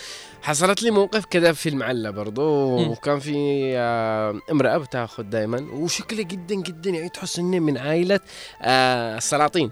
[0.43, 2.43] حصلت لي موقف كذا في المعلة برضو.
[2.91, 3.35] وكان في
[3.77, 8.21] آه، امرأة بتاخذ دائما وشكلها جدا جدا يعني تحس اني من عائلة
[8.63, 9.71] آه، السلاطين.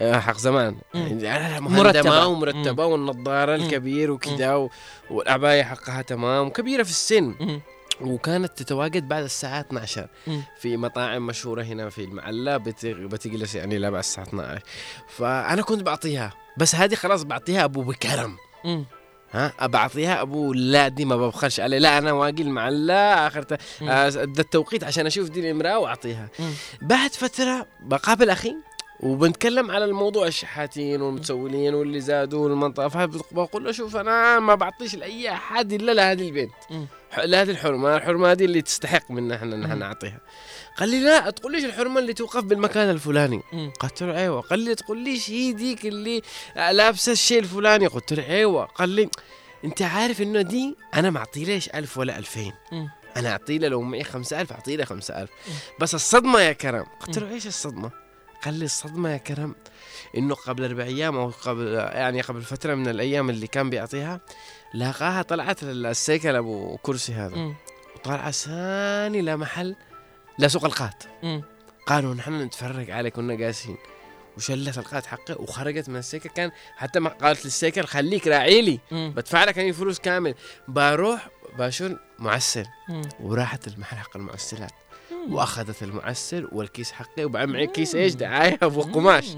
[0.00, 0.76] آه، حق زمان.
[0.94, 2.26] يعني مرتبة.
[2.26, 3.54] ومرتبة والنظارة.
[3.54, 4.68] الكبير وكذا
[5.10, 7.34] والعباية حقها تمام وكبيرة في السن.
[8.00, 10.42] وكانت تتواجد بعد الساعة 12 مم.
[10.60, 14.62] في مطاعم مشهورة هنا في المعلة بت- بتجلس يعني لا بعد الساعة 12
[15.08, 18.84] فأنا كنت بعطيها بس هذه خلاص بعطيها أبو بكرم مم.
[19.32, 23.88] ها بعطيها أبو لا دي ما ببخلش عليه لا أنا واقي المعلة آخر ت- مم.
[23.88, 26.28] آه، التوقيت عشان أشوف دي الإمرأة وأعطيها.
[26.82, 28.54] بعد فترة بقابل أخي
[29.00, 32.88] وبنتكلم على الموضوع الشحاتين والمتسولين واللي زادوا والمنطقة.
[32.88, 36.52] فبقول له شوف أنا ما بعطيش لأي أحد إلا لهذه البنت.
[37.18, 37.96] لهذه الحرمة.
[37.96, 39.78] الحرمة هذه اللي تستحق منا إحنا مم.
[39.78, 40.20] نعطيها.
[40.78, 43.42] قال لي لا تقول ليش الحرمة اللي توقف بالمكان الفلاني.
[43.80, 44.40] قلت له أيوه.
[44.40, 46.22] قال لي تقول ليش هي ديك اللي
[46.56, 48.64] لابسة الشيء الفلاني؟ قلت له أيوه.
[48.64, 49.10] قال لي
[49.64, 52.52] أنت عارف إنه دي أنا ما أعطي ليش ألف ولا ألفين.
[53.16, 55.30] أنا أعطي له لو معي خمسة ألف أعطي له خمسة ألف.
[55.80, 56.86] بس الصدمة يا كرم.
[57.00, 57.90] قلت له إيش الصدمة؟
[58.44, 59.54] قال لي الصدمة يا كرم
[60.16, 64.20] إنه قبل أربع أيام أو قبل يعني قبل فترة من الأيام اللي كان بيعطيها
[64.74, 67.54] لاقاها طلعت السيكل أبو كرسي هذا مم.
[67.96, 69.76] وطالعه ثاني لمحل
[70.38, 71.04] لسوق القات.
[71.86, 73.76] قالوا نحن نتفرج عليك كنا قاسين
[74.36, 78.80] وشلت القات حقه وخرجت من السيكل كان حتى ما قالت للسيكل خليك راعي لي.
[78.92, 80.34] بدفع لك يعني فلوس كامل
[80.68, 82.66] بروح باشون معسل.
[83.20, 84.72] وراحت المحل حق المعسلات
[85.28, 89.36] وأخذت المعسل والكيس حقي وبعدين معي كيس إيش دعاية؟ أبو قماش.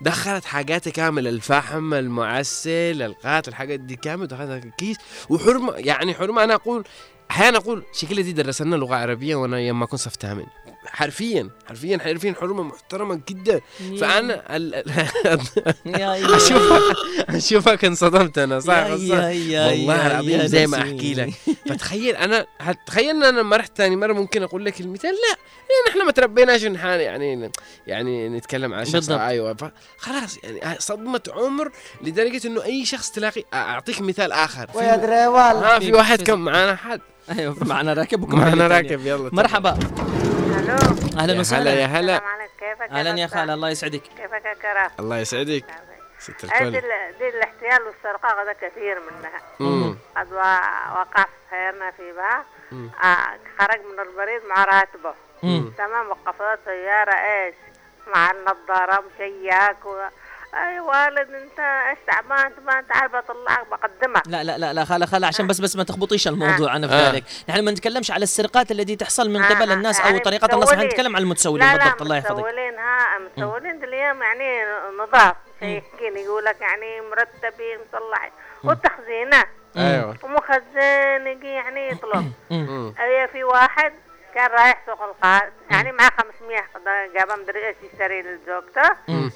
[0.00, 4.96] دخلت حاجاتي كامل الفحم المعسل القات الحاجات دي كامل دخلتها الكيس
[5.28, 6.84] وحرمة يعني حرمة أنا أقول
[7.30, 10.46] أحيانا أقول شكلها دي درسنا لغة عربية وأنا يوم ما كنت صف ثامن.
[10.92, 13.60] حرفيا حرفيا حرفيا حرمه محترمة جدا.
[14.00, 14.74] فأنا ال-
[16.36, 16.80] اشوفها
[17.28, 20.78] أشوفك انصدمت أنا صح؟ والله العظيم زي ما.
[20.78, 21.30] أحكي لك.
[21.68, 22.46] فتخيل أنا
[22.86, 26.12] تخيل إن أنا لما رحت ثاني مرة ممكن أقول لك المثال؟ لا لأن إحنا ما
[26.12, 27.50] تربيناش نحن يعني
[27.86, 29.10] يعني نتكلم عن شخص.
[29.10, 29.56] أيوه
[29.98, 31.70] خلاص يعني صدمة عمر
[32.02, 34.66] لدرجة إنه أي شخص تلاقي أعطيك مثال آخر.
[34.66, 35.60] في ويا دريوال.
[35.60, 37.00] ما في واحد كم؟ معانا حد؟
[37.38, 38.66] أيوه معنا راكب معنا.
[38.66, 39.78] راكب يلا مرحبا.
[40.72, 41.72] أهلا يا هلا وسهلا.
[41.72, 42.20] يا هلا.
[42.90, 44.02] أهلا يا؟ خالة الله يسعدك.
[44.02, 45.64] كيفك يا كرم؟ الله يسعدك.
[46.18, 46.76] ست هذه الكل.
[46.86, 49.40] ال- دي الاحتيال والسرقة هذا كثير منها.
[50.16, 52.44] قد وقع خيرنا في بها.
[53.04, 55.14] آه خرج من البريد مع راتبه.
[55.78, 57.54] تمام وقفت سيارة إيش؟
[58.14, 60.02] مع النظارة مشياك و...
[60.54, 61.58] أي والد أنت
[61.90, 64.22] إيش تعبان تعبان تعال بطلعك بقدمك.
[64.26, 67.10] لا لا لا لا خالة خالة عشان بس بس ما تخبطيش الموضوع أنا في آه.
[67.10, 67.24] ذلك.
[67.48, 70.86] نحن ما نتكلمش على السرقات التي تحصل من آه، قبل الناس أو طريقة الناس متسولين.
[70.88, 71.66] نتكلم عن المتسولين.
[71.66, 72.32] لا لا بالضبط الله يحفظك.
[72.32, 73.78] متسولين ها متسولين.
[73.78, 74.64] دي الأيام يعني
[75.02, 75.36] نظاف.
[75.60, 78.32] شيكين يقول لك يعني مرتبين مصلحين
[78.64, 79.44] والتخزينه
[79.76, 80.16] أيوه.
[80.22, 82.32] ومخزن يجي يعني يطلب.
[82.98, 83.92] هي في واحد
[84.34, 88.90] كان رايح سوق القاس يعني معاه 500 قد- جابها مدري إيش يشتري لزوجته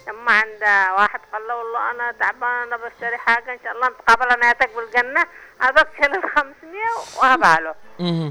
[0.08, 0.62] لما عند
[0.98, 4.70] واحد قال له والله أنا تعبان أنا بشتري حاجة إن شاء الله نتقابل أنا ياتك
[4.76, 5.26] بالجنة.
[5.60, 6.52] هذاك شال ال 500
[7.22, 7.74] وهبها له.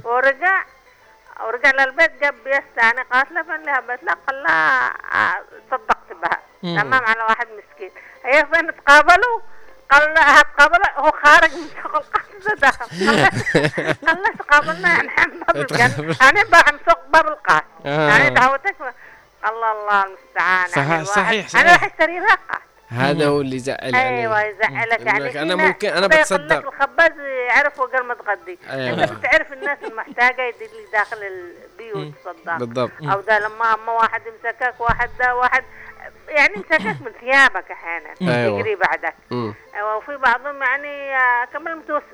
[0.05, 0.63] ورجع
[1.43, 6.13] ورجع للبيت جاب بيس ثاني قالت له فين لها بيت لا قال لها آه، صدقت
[6.13, 6.39] بها.
[6.61, 7.91] تمام على واحد مسكين.
[8.25, 9.39] هي فين تقابلوا
[9.91, 12.85] قال لها هتقابلوا هو خارج من سوق القاس دخل
[14.07, 18.09] قال لها تقابلنا يعني عن باب الجنة يعني عن سوق باب القاس آه.
[18.09, 18.75] يعني دعوتك
[19.49, 21.71] الله الله المستعان صح- يعني الواحد- صحيح- أنا صحيح.
[21.73, 22.37] راح أشتري قاس
[22.89, 25.19] هذا هو اللي زعل أيوه يزعلك يعني
[25.55, 26.67] ناس- ممكن- يقول بتصدق.
[26.67, 27.11] الخباز
[27.49, 28.59] يعرف وقال ما تغدي.
[28.69, 29.03] أيوة.
[29.03, 32.57] أنت بتعرف الناس المحتاجة يدي اللي داخل البيوت صدق.
[32.57, 32.91] بالضبط.
[33.11, 35.63] أو ده لما اما واحد مسكك واحد ده واحد
[36.27, 38.59] يعني مسكك من ثيابك أحيانا أيوة.
[38.59, 39.15] يجري بعدك.
[39.31, 39.53] مم.
[39.75, 42.05] أيوة، وفي بعضهم يعني آه، كمان المتوسط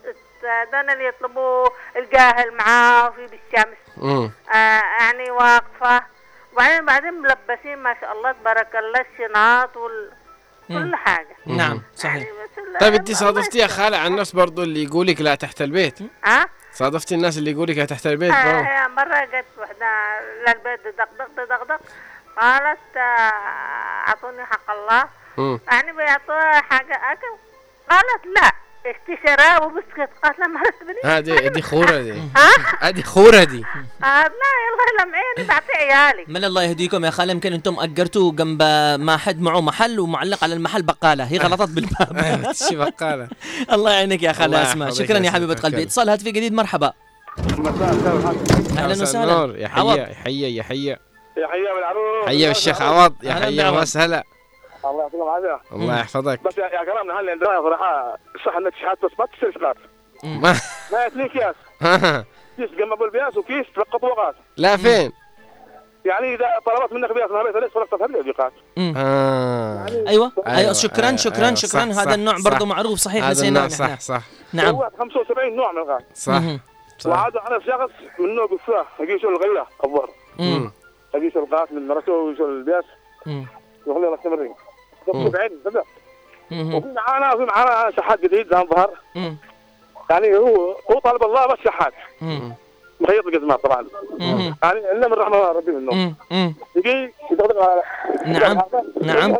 [0.71, 4.32] ده اللي يطلبوا الجاهل معاه في بالشمس مم.
[4.54, 6.04] آه يعني واقفة.
[6.54, 10.12] وبعدين بعدين ملبسين ما شاء الله تبارك الله الشناط وال
[10.67, 11.36] كل حاجة.
[11.45, 12.24] نعم صحيح.
[12.24, 13.67] يعني طيب انت صادفتي يا.
[13.67, 17.86] خالة عن الناس برضو اللي يقولك لا تحت البيت؟ ها؟ صادفتي الناس اللي يقولك لا
[17.86, 21.80] تحت البيت آه مرة جت وحدة للبيت دقدق دقدق
[22.41, 22.99] قالت آه،
[24.08, 25.04] أعطوني حق الله.
[25.38, 25.60] مم.
[25.71, 27.38] يعني بيعطوها حاجة أكل؟
[27.89, 28.51] قالت لا
[28.91, 30.10] اشتي شراب وبسكت.
[30.23, 31.01] قالت لا ما تبني.
[31.17, 32.12] هذه دي خورة دي.
[32.12, 32.49] ها؟
[32.89, 33.63] هذه خورة دي.
[34.04, 36.25] قالت لا يلا لم عيني بعطي عيالي.
[36.27, 38.63] من الله يهديكم يا خالة يمكن أنتم أجرتوا جنب
[38.99, 41.23] ما حد معه محل ومعلق على المحل بقالة.
[41.23, 42.51] هي غلطت بالباب.
[42.69, 43.27] شي بقالة؟
[43.71, 44.88] الله يعينك يا خالة أسماء.
[44.88, 45.84] يحفظك شكرا يا حبيبة قلبي.
[45.84, 46.93] اتصال هاتفي جديد مرحبا.
[48.77, 49.54] أهلا وسهلا.
[49.58, 49.67] يا.
[49.67, 50.99] حيا يا حيا يا حيا.
[51.38, 52.26] يا حيا بالعروس.
[52.26, 53.13] حيا بالشيخ عوض.
[53.24, 53.70] يا حيا.
[53.70, 54.24] وسهلا.
[54.86, 55.62] الله يعطيكم العافية.
[55.72, 56.39] الله يحفظك.
[56.44, 59.76] بس يا كرامنا هلا عندنا صراحة صح انك شحات بس ما تشتري سكات
[60.24, 60.52] ما
[61.08, 61.56] اثنين اكياس
[62.58, 65.12] كيس جنب ابو البياس وكيس تلقط وقات لا فين؟
[66.06, 68.54] يعني إذا طلبت منك بياس ما بيت ليش فرقت هذه الوقات
[68.98, 69.86] آه.
[69.88, 70.08] أيوه.
[70.08, 71.80] أيوة، أيوه شكرا أيوة، شكرا أيوة، شكرا.
[71.80, 72.36] صح، هذا صح، النوع.
[72.46, 74.22] برضه معروف صحيح هذا نسيناه صح صح.
[74.54, 74.76] نعم.
[74.76, 76.02] هو 75 نوع من الغاز.
[76.13, 76.41] صح.
[77.06, 80.10] وعاد أنا شخص من نوع قصه أجي شغل الغله الظهر
[81.13, 82.84] شغل القاس من مرته وشغل البياس
[83.26, 83.45] مم.
[83.88, 84.54] يقول لي مستمرين
[85.13, 85.30] مم.
[85.30, 85.52] بعين.
[86.52, 88.89] وفي معانا في معانا شحات جديد ذا ظهر.
[90.10, 91.93] يعني هو هو طالب الله بس شحات.
[93.02, 93.86] مخيط القزمات طبعا.
[94.19, 96.15] يعني إلا من رحمة ربي منه.
[96.76, 97.82] يجي يدغدغ على
[98.26, 98.62] نعم.
[99.02, 99.36] نعم.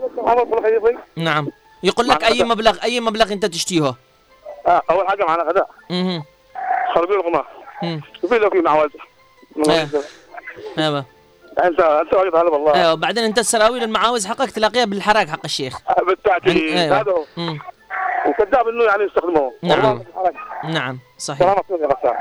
[1.16, 1.48] نعم
[1.84, 3.94] يقول لك أي مبلغ أي مبلغ أنت تشتيه
[4.68, 5.70] آه أول حاجة معنا غداء.
[6.96, 7.44] خربين الغمام
[7.84, 8.02] مم.
[8.24, 8.90] وفي له في معوز
[9.70, 9.88] إيه.
[10.78, 11.06] أيوه
[11.64, 12.74] انت أنت واجد هلا والله.
[12.74, 15.78] أيوه بعدين أنت السراويل المعاوز حقك تلاقيها بالحراق حق الشيخ.
[16.08, 16.78] بالتأكيد.
[16.78, 17.02] أيوة.
[17.02, 17.26] هذا هو.
[18.28, 19.54] وكذاب إنه يعني يستخدموه.
[19.64, 20.04] نعم.
[20.64, 21.56] نعم صحيح.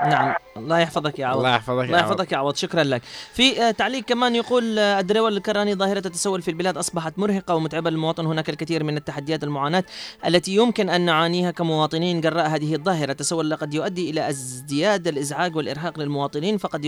[0.07, 0.35] نعم.
[0.64, 1.38] الله يحفظك يا عوض.
[1.38, 2.11] الله يحفظك الله يا عوض.
[2.12, 2.57] يحفظك يا عوض.
[2.57, 3.03] شكرا لك.
[3.33, 7.90] في آه، تعليق كمان يقول آه، الدريول الكراني ظاهرة التسول في البلاد أصبحت مرهقة ومتعبة
[7.90, 8.27] للمواطن.
[8.27, 9.85] هناك الكثير من التحديات المعاناة
[10.27, 13.11] التي يمكن أن نعانيها كمواطنين جراء هذه الظاهرة.
[13.11, 16.85] التسول قد يؤدي إلى ازدياد الإزعاج والإرهاق للمواطنين فقد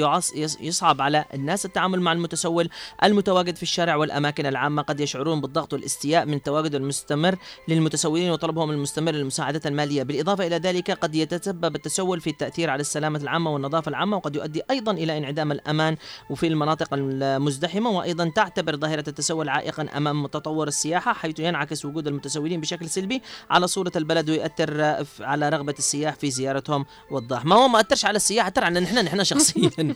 [0.60, 2.68] يصعب على الناس التعامل مع المتسول
[3.04, 4.82] المتواجد في الشارع والأماكن العامة.
[4.82, 7.36] قد يشعرون بالضغط والاستياء من التواجد المستمر
[7.68, 10.02] للمتسولين وطلبهم المستمر للمساعدة المالية.
[10.02, 14.62] بالإضافة إلى ذلك قد يتسبب التسول في التأثير على السلامة العامة والنظافة العامة وقد يؤدي
[14.70, 15.96] أيضا إلى انعدام الأمان
[16.30, 17.90] وفي المناطق المزدحمة.
[17.90, 23.66] وأيضا تعتبر ظاهرة التسول عائقا أمام تطور السياحة حيث ينعكس وجود المتسولين بشكل سلبي على
[23.66, 28.16] صورة البلد ويؤثر آه، على رغبة السياح في زيارتهم والضاح ما هو ما أثرش على
[28.16, 29.70] السياح اثر على نحن نحن شخصيا.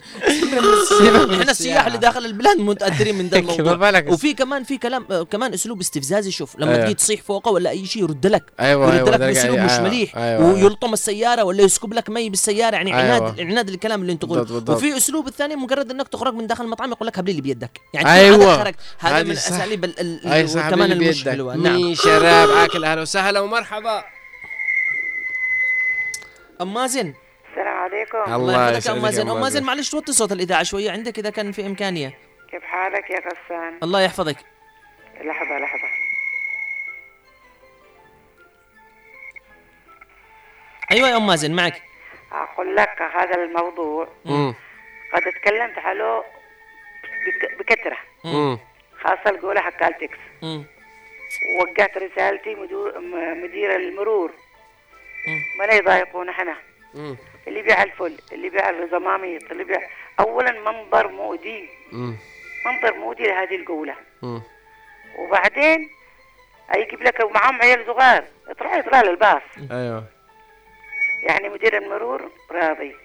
[1.29, 4.03] نحن السياح اللي داخل البلاد متأثرين من ما الموضوع.
[4.13, 6.85] وفي كمان في كلام آه، كمان أسلوب استفزازي شوف لما أيوة.
[6.85, 8.43] تجي تصيح فوقه ولا أي شيء يرد لك.
[8.59, 10.17] أيوه يرد أيوه لك ده بأسلوب قاعد- مش أيوة، مليح.
[10.17, 10.53] أيوة.
[10.53, 12.75] ويلطم السيارة ولا يسكب لك مي بالسيارة.
[12.75, 13.59] يعني عناد أيوة.
[13.59, 14.69] عناد الكلام اللي انت بالضبط.
[14.69, 17.81] وفي أسلوب الثاني مجرد إنك تخرج من داخل المطعم يقول لك هب لي اللي بيدك.
[17.93, 18.61] يعني أيوة.
[18.61, 19.47] هذا هذا من صح.
[19.47, 21.31] أساليب ال- ال- اي صاحبي كمان اللي المش بيدك.
[21.31, 21.93] حلوة نعم.
[21.93, 24.03] شراب آكل أهلا وسهلا ومرحبا.
[26.61, 27.13] أم مازن؟
[27.49, 28.33] السلام عليكم.
[28.33, 29.29] الله يسعدك أم يا مازن.
[29.29, 29.63] أم مازن.
[29.63, 32.17] معلش توطي صوت الإذاعة شوية عندك إذا كان في إمكانية.
[32.51, 34.37] كيف حالك يا غسان؟ الله يحفظك.
[35.15, 35.87] لحظة لحظة.
[40.91, 41.81] أيوه يا أم مازن معك.
[42.43, 44.53] أقول لك هذا الموضوع مم.
[45.13, 46.23] قد تكلمت عنه
[47.27, 47.97] بك- بكثرة.
[49.01, 50.17] خاصة الجولة حق التكس.
[51.59, 52.55] ووجهت رسالتي
[53.43, 54.31] مدير المرور
[55.27, 55.41] مم.
[55.67, 56.55] ما يضايقونا إحنا.
[57.47, 61.69] اللي بيع الفل اللي بيع الزماميط اللي بيع اولا منظر مؤذي.
[62.65, 64.41] منظر مؤذي لهذه الجولة مم.
[65.19, 65.89] وبعدين
[66.75, 68.23] يجيب لك معاهم عيال صغار
[68.59, 70.03] تروح يطلع للباص أيوه
[71.23, 72.95] يعني مدير المرور راضي.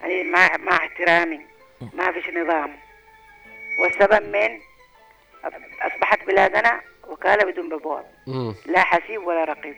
[0.00, 1.40] يعني مع مع احترامي.
[1.92, 2.76] ما فيش نظام.
[3.80, 4.60] والسبب من؟
[5.82, 8.54] أصبحت بلادنا وكالة بدون بابواب مم.
[8.66, 9.76] لا حسيب ولا رقيب.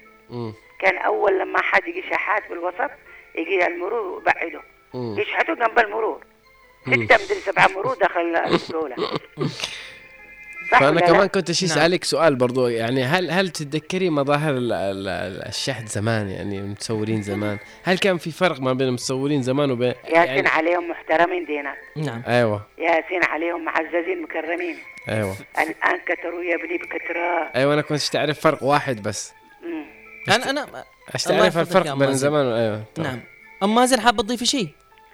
[0.78, 2.90] كان أول لما حد يجي شحات بالوسط
[3.34, 4.60] يجي المرور ويبعده.
[4.94, 5.18] مم.
[5.18, 6.24] يشحتوا جنب المرور.
[6.82, 8.96] ستة مدري سبعة مرور داخل الدولة.
[10.70, 11.78] فأنا كمان لا؟ كنت شي نعم.
[11.78, 17.22] أسألك سؤال برضو يعني هل هل تتذكري مظاهر ال- ال- ال- الشحت زمان يعني المتصورين
[17.22, 21.74] زمان هل كان في فرق ما بين المتصورين زمان وبين ياسين يعني عليهم محترمين دينا
[21.96, 24.76] نعم أيوه ياسين عليهم معززين مكرمين
[25.08, 29.84] أيوه الآن كتروا يا ابني بكترة أيوه أنا كنت تعرف فرق واحد بس مم.
[30.34, 30.66] أنا أنا
[31.26, 32.12] تعرف الفرق بين.
[32.14, 33.20] زمان أيوه نعم
[33.62, 34.68] أم مازن حابة تضيفي شيء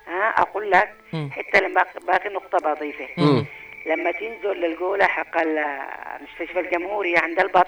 [0.07, 1.31] ها أقول لك مم.
[1.33, 3.47] حتى لما باقي نقطة بضيفة مم.
[3.87, 7.67] لما تنزل للجولة حق المستشفى الجمهوري عند البط.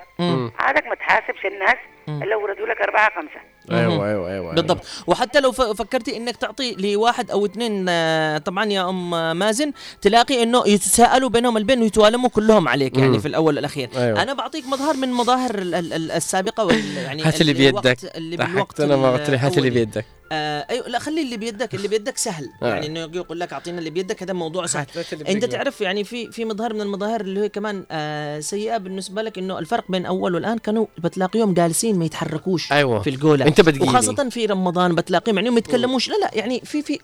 [0.59, 1.77] عادك ما تحاسبش الناس
[2.09, 3.41] إلا وردوا لك أربعة خمسة.
[3.81, 4.81] أيوه أيوه أيوه بالضبط.
[5.07, 10.63] وحتى لو فكرتي إنك تعطي لواحد أو اثنين آه، طبعا يا أم مازن تلاقي إنه
[10.69, 13.19] يتساءلوا بينهم البين ويتوالموا كلهم عليك يعني.
[13.19, 13.89] في الأول والأخير.
[13.97, 14.23] أيوة.
[14.23, 18.17] أنا بعطيك مظهر من مظاهر ال- ال- ال- السابقة وال يعني هات اللي الوقت- بيدك.
[18.17, 19.71] اللي بالوقت أنا ما قلت لي هات اللي.
[19.71, 20.05] بيدك.
[20.33, 22.51] آه أيوه لا خلي اللي بيدك اللي بيدك سهل.
[22.63, 22.69] آه.
[22.69, 24.87] يعني إنه يجي يقول لك أعطينا اللي بيدك هذا موضوع سهل.
[25.29, 25.45] أنت.
[25.45, 29.59] تعرف يعني في في مظهر من المظاهر اللي هي كمان آه سيئة بالنسبة لك إنه
[29.59, 30.59] الفرق بين أول والآن.
[30.59, 33.03] كانوا بتلاقيهم جالسين ما يتحركوش أيوة.
[33.03, 33.91] في الجولة أنت بتجيني.
[33.91, 36.99] وخاصة في رمضان بتلاقيهم يعني ما يتكلموش لا لا يعني في في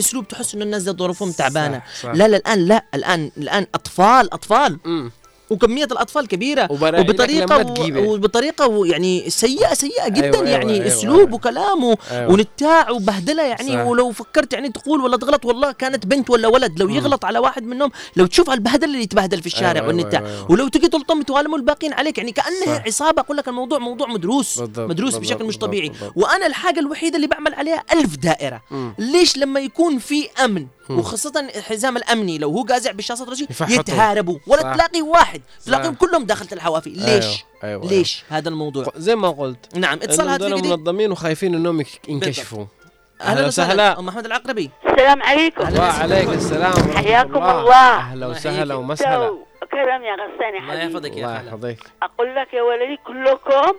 [0.00, 2.10] أسلوب تحس إنه الناس ظروفهم تعبانة صح، صح.
[2.10, 5.10] لا لا الآن لا الآن الآن أطفال أطفال مم.
[5.50, 7.56] وكمية الأطفال كبيرة وبطريقة.
[7.56, 8.14] و...
[8.14, 8.86] وبطريقة.
[8.86, 11.34] يعني سيئة سيئة جدا أيوة، يعني أيوة، أسلوب أيوة.
[11.34, 11.84] وكلام.
[12.10, 12.32] أيوة.
[12.32, 13.86] ونتاع وبهدلة يعني صح.
[13.86, 17.62] ولو فكرت يعني تقول ولا تغلط والله كانت بنت ولا ولد لو يغلط على واحد
[17.62, 20.50] منهم لو تشوف البهدله اللي يتبهدل في الشارع أيوة، والنتاع أيوة، أيوة.
[20.52, 22.86] ولو تجي تلطم يتوالموا الباقيين عليك يعني كأنها صح.
[22.86, 26.12] عصابة أقول لك الموضوع موضوع مدروس بالضبط، مدروس بالضبط، بشكل مش طبيعي بالضبط.
[26.16, 28.62] وأنا الحاجة الوحيدة اللي بعمل عليها ألف دائرة.
[28.98, 32.92] ليش لما يكون في أمن وخاصة الحزام الأمني لو هو قازع
[33.28, 33.74] رجل يفحطوا.
[33.74, 34.74] يتهاربوا ولا صح.
[34.74, 35.94] تلاقي واحد تلاقيهم.
[35.94, 40.54] كلهم داخلة الحوافي ليش؟ أيوة، أيوة، ليش هذا الموضوع؟ زي ما قلت نعم اتصال هاتفي
[40.54, 42.64] منظمين وخايفين إنهم ينكشفوا
[43.20, 47.96] أهلا وسهلا أم محمد العقربي السلام عليكم وعليك السلام حياكم الله.
[47.96, 48.74] أهلا وسهلا.
[48.74, 49.47] ومسهلا
[49.84, 51.78] كلام يا غسان يا الله حبيبي يحفظك يا الله يحفظك.
[52.02, 53.72] أقول لك يا ولدي كلكم.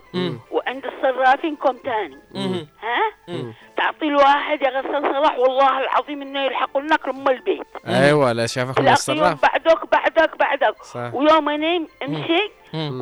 [0.51, 2.17] وعند الصرافينكم تاني.
[2.31, 2.67] مم.
[2.81, 3.53] ها؟ مم.
[3.77, 7.67] تعطي الواحد يا غسان صلاح والله العظيم إنه يلحقوا لك ام البيت.
[7.88, 9.41] أيوه لا شافك من الصراف.
[9.41, 10.83] بعدك بعدك بعدك.
[10.83, 11.13] صح.
[11.13, 12.52] ويوم انام امشي.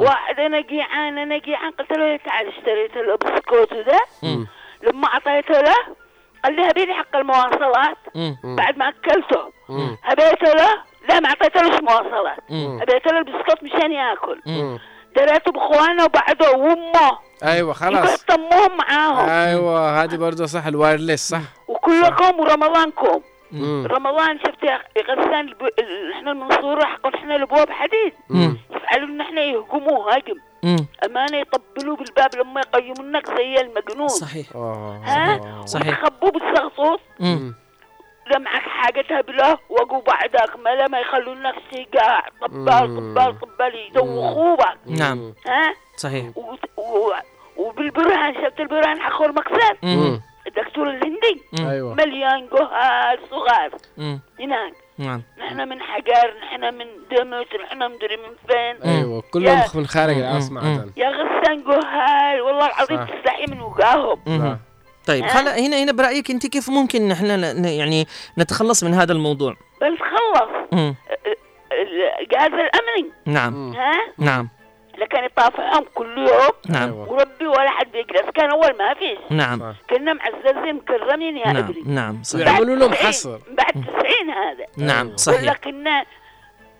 [0.03, 1.71] واحد أنا جيعان أنا جيعان.
[1.71, 3.99] قلت له تعال اشتريت له بسكوت وذا.
[4.83, 5.75] لما أعطيته له
[6.43, 7.97] قال لي هبيلي حق المواصلات.
[8.15, 8.37] مم.
[8.43, 9.51] بعد ما أكلته.
[10.03, 12.79] هبيته له لا ما اعطيتلوش مواصلات مم.
[12.81, 14.41] هبيته له البسكوت مشان ياكل.
[15.15, 22.39] دريته باخوانه وبعده وأمه أيوه خلاص طموهم معاهم أيوه هذه برضه صح الوايرلس صح وكلكم
[22.39, 23.87] ورمضانكم مم.
[23.91, 24.79] رمضان شفت يا
[25.09, 25.53] غسان
[26.13, 28.13] إحنا المنصورة حقا إحنا الأبواب حديد.
[28.71, 30.35] يفعلوا إن إحنا يهجموه هجم.
[31.05, 34.55] أمانة يطبلوا بالباب لما يقيمونك زي المجنون صحيح.
[34.55, 35.87] ها صحيح.
[35.87, 36.99] ويخبوا بالسغطوط
[38.27, 38.31] مم.
[38.33, 42.67] لا معك حاجة تهبله وقوا بعدك ما لا ما يخلونك سيقاع طبال.
[42.97, 44.59] طبال طبال يدوخوك.
[44.85, 45.33] نعم.
[45.47, 46.37] ها؟ صحيح.
[46.37, 47.11] وت- و...
[47.57, 49.77] وبالبرهان شفت البرهان حق المقصد
[50.47, 51.41] الدكتور الهندي.
[51.59, 51.93] أيوه.
[51.93, 53.69] مليان جهال صغار.
[54.39, 54.73] هناك.
[54.97, 55.21] نعم.
[55.39, 58.91] نحن من حجر نحن من دمشق نحن مدري من فين.
[58.91, 59.23] أيوه.
[59.33, 60.17] كلهم يا- من خارج.
[60.17, 62.41] العاصمة يا غسان جهال.
[62.41, 63.05] والله العظيم.
[63.05, 64.57] تستحي من وجاههم مم.
[65.07, 69.55] طيب خلا هنا هنا برأيك أنت كيف ممكن نحن ن- يعني نتخلص من هذا الموضوع؟
[69.81, 70.95] بل خلص مم.
[72.19, 73.73] الجهاز الامني نعم.
[73.75, 74.49] ها؟ نعم.
[74.97, 76.51] لكن يطافحهم كل يوم.
[76.69, 76.91] نعم.
[76.93, 79.17] وربي ولا حد بيجلس كان أول ما فيش.
[79.29, 79.75] نعم.
[79.89, 82.47] كنا معززين مكرمين يا نعم ادري نعم صحيح.
[82.47, 83.39] ويعملوا لهم حصر.
[83.57, 84.65] بعد 90 هذا.
[84.77, 85.41] نعم صحيح.
[85.51, 85.83] لكن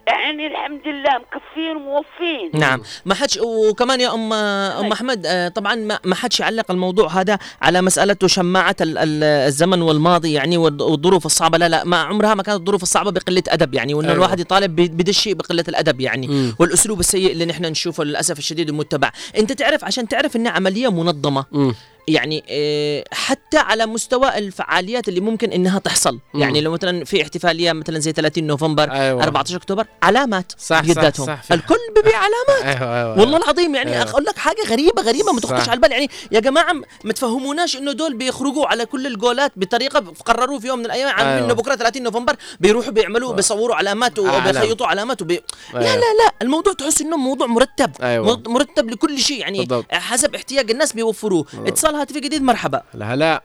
[0.07, 2.51] يعني الحمد لله مكفين وموفين.
[2.53, 2.81] نعم.
[3.05, 7.37] ما حدش وكمان يا ام أم أحمد آه، طبعا ما ما حدش يعلق الموضوع هذا
[7.61, 11.57] على مسألة شماعة ال- ال- الزمن والماضي يعني والظ- والظروف الصعبة.
[11.57, 14.17] لا لا ما عمرها ما كانت الظروف الصعبة بقلة أدب يعني وإنه أيوة.
[14.17, 16.27] الواحد يطالب ب- بده الشيء بقلة الأدب يعني.
[16.27, 16.55] مم.
[16.59, 19.11] والأسلوب السيء اللي نحن نشوفه للأسف الشديد المتبع.
[19.37, 21.45] أنت تعرف عشان تعرف إنها عملية منظمة.
[21.51, 21.75] مم.
[22.07, 26.41] يعني آه، حتى على مستوى الفعاليات اللي ممكن إنها تحصل مم.
[26.41, 29.23] يعني لو مثلا في احتفالية مثلا زي 30 نوفمبر أيوة.
[29.23, 33.75] 14 أكتوبر علامات صح، صح، بيداتهم صح، في- الكل بيبيع علامات أيوه أيوه والله العظيم
[33.75, 34.09] يعني أيوة.
[34.09, 35.69] أقول لك حاجة غريبة غريبة ما تخطرش صح.
[35.69, 40.59] على البال يعني يا جماعة ما تفهموناش إنه دول بيخرجوا على كل الجولات بطريقة قرروا
[40.59, 41.45] في يوم من الأيام أيوة.
[41.45, 44.19] انه بكرة 30 نوفمبر بيروحوا بيعملوا بيصوروا علامات.
[44.19, 45.41] وبيخيطوا علامات وبي...
[45.73, 45.95] لا أيوة.
[45.95, 48.25] لا لا الموضوع تحس إنه موضوع مرتب أيوة.
[48.25, 49.85] مر- مرتب لكل شيء يعني بالضبط.
[49.91, 53.41] حسب احتياج الناس بيوفروه اتصال هاتفي جديد مرحبا لا لا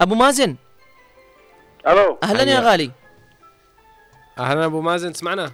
[0.00, 0.56] أبو مازن
[1.88, 2.60] ألو أهلا يا.
[2.60, 2.90] غالي
[4.38, 5.50] أهلا أبو مازن تسمعنا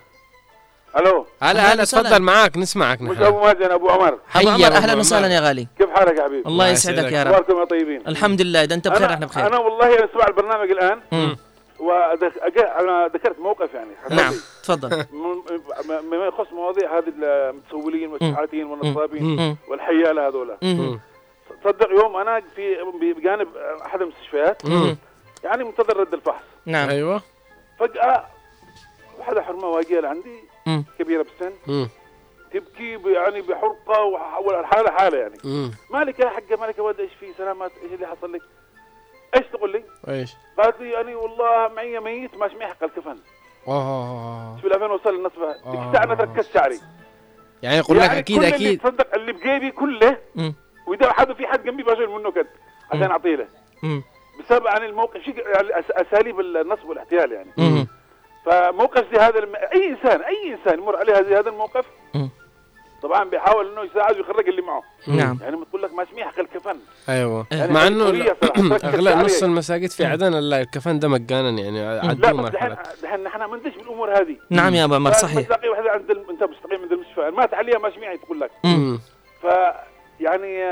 [0.99, 1.85] ألو هلا هلا.
[1.85, 4.95] تفضل معاك نسمعك مش نحن أبو مازن أبو عمر ابو حي عمر يا أبو أهلا.
[4.95, 7.13] وسهلا يا غالي كيف حالك يا حبيبي؟ الله يسعدك.
[7.13, 10.05] يا رب أخباركم يا طيبين؟ الحمد لله إذا أنت بخير إحنا بخير أنا والله أنا
[10.11, 11.37] أسمع البرنامج الآن مم.
[11.83, 14.33] وأنا ذكرت موقف يعني نعم.
[14.62, 19.57] تفضل م- مما يخص مواضيع هذه المتسولين والشحاتين والنصابين.
[19.68, 20.57] والحياله هذولا.
[21.64, 22.76] تصدق يوم أنا في
[23.16, 23.49] بجانب
[23.87, 24.62] أحد المستشفيات.
[25.45, 27.22] يعني منتظر رد الفحص نعم أيوه
[27.78, 28.26] فجأة
[29.18, 30.39] واحدة حرمة واجيه لعندي.
[30.99, 31.89] كبيرة بالسن.
[32.53, 35.37] تبكي يعني بحرقة وح- والحالة حالة يعني.
[35.91, 38.41] مالك يا حقه مالك يا ولد إيش في سلامات إيش اللي حصل لك؟
[39.37, 43.16] إيش تقول لي؟ إيش قالت لي أنا والله معي ميت ماشي معي حق الكفن
[43.68, 45.70] اوه بسم الله فين وصل النصبه آه.
[45.72, 46.78] ذيك الساعة تركز شعري
[47.62, 50.18] يعني يقول لك يعني أكيد اللي أكيد تصدق اللي بجيبي كله.
[50.87, 52.47] وإذا حد في حد جنبي بشيل منه كد
[52.91, 53.49] عشان أعطيه له.
[54.41, 57.87] بسبب عن الموقف شيء يعني أساليب النصب والاحتيال يعني مم.
[58.47, 59.57] فموقف زي هذا الم...
[59.57, 62.30] أي إنسان أي إنسان يمر عليه هذا هذا الموقف مم.
[63.03, 64.82] طبعا بيحاول إنه يساعد ويخرج اللي معه.
[65.09, 65.38] نعم.
[65.42, 66.76] يعني ما تقول لك ما سميح حق الكفن
[67.09, 67.46] أيوه.
[67.53, 68.05] يعني مع إنه
[68.84, 69.18] اغلب.
[69.24, 72.76] نص المساجد في عدن ال- الكفن ده مجانا يعني عدوا مرحلة.
[73.03, 74.36] دحين نحن ما ندش بالأمور هذه.
[74.50, 75.46] نعم يا ابو عمر صحيح.
[75.46, 76.11] تلاقي واحدة عند.
[76.11, 77.30] أنت مستقيم عند المستشفى.
[77.30, 78.50] مات عليها ما سمعت تقول لك.
[78.64, 79.00] مم.
[79.42, 79.46] ف
[80.20, 80.64] يعني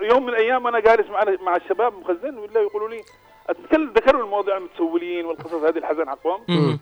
[0.00, 3.00] فيوم من الأيام أنا جالس مع مع الشباب مخزن ولا يقولوا لي
[3.50, 6.78] أتكلم ذكروا الموضوع المتسولين والقصص هذه الحزن حقهم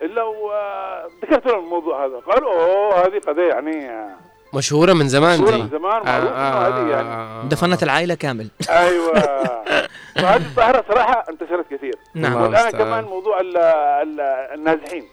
[0.00, 0.06] مم.
[0.06, 4.16] الا وذكرت لهم الموضوع هذا قالوا أوه هذه قضية يعني آه،
[4.54, 7.48] مشهورة من زمان مشهورة دي من زمان معروف إنه هذه يعني.
[7.48, 8.50] دفنت العائلة كامل.
[8.70, 9.14] أيوه.
[10.16, 11.94] فهذه الظاهره صراحة انتشرت كثير.
[12.14, 12.34] نعم.
[12.42, 12.84] والآن المستعان.
[12.84, 14.20] كمان موضوع ال ال
[14.54, 15.04] النازحين.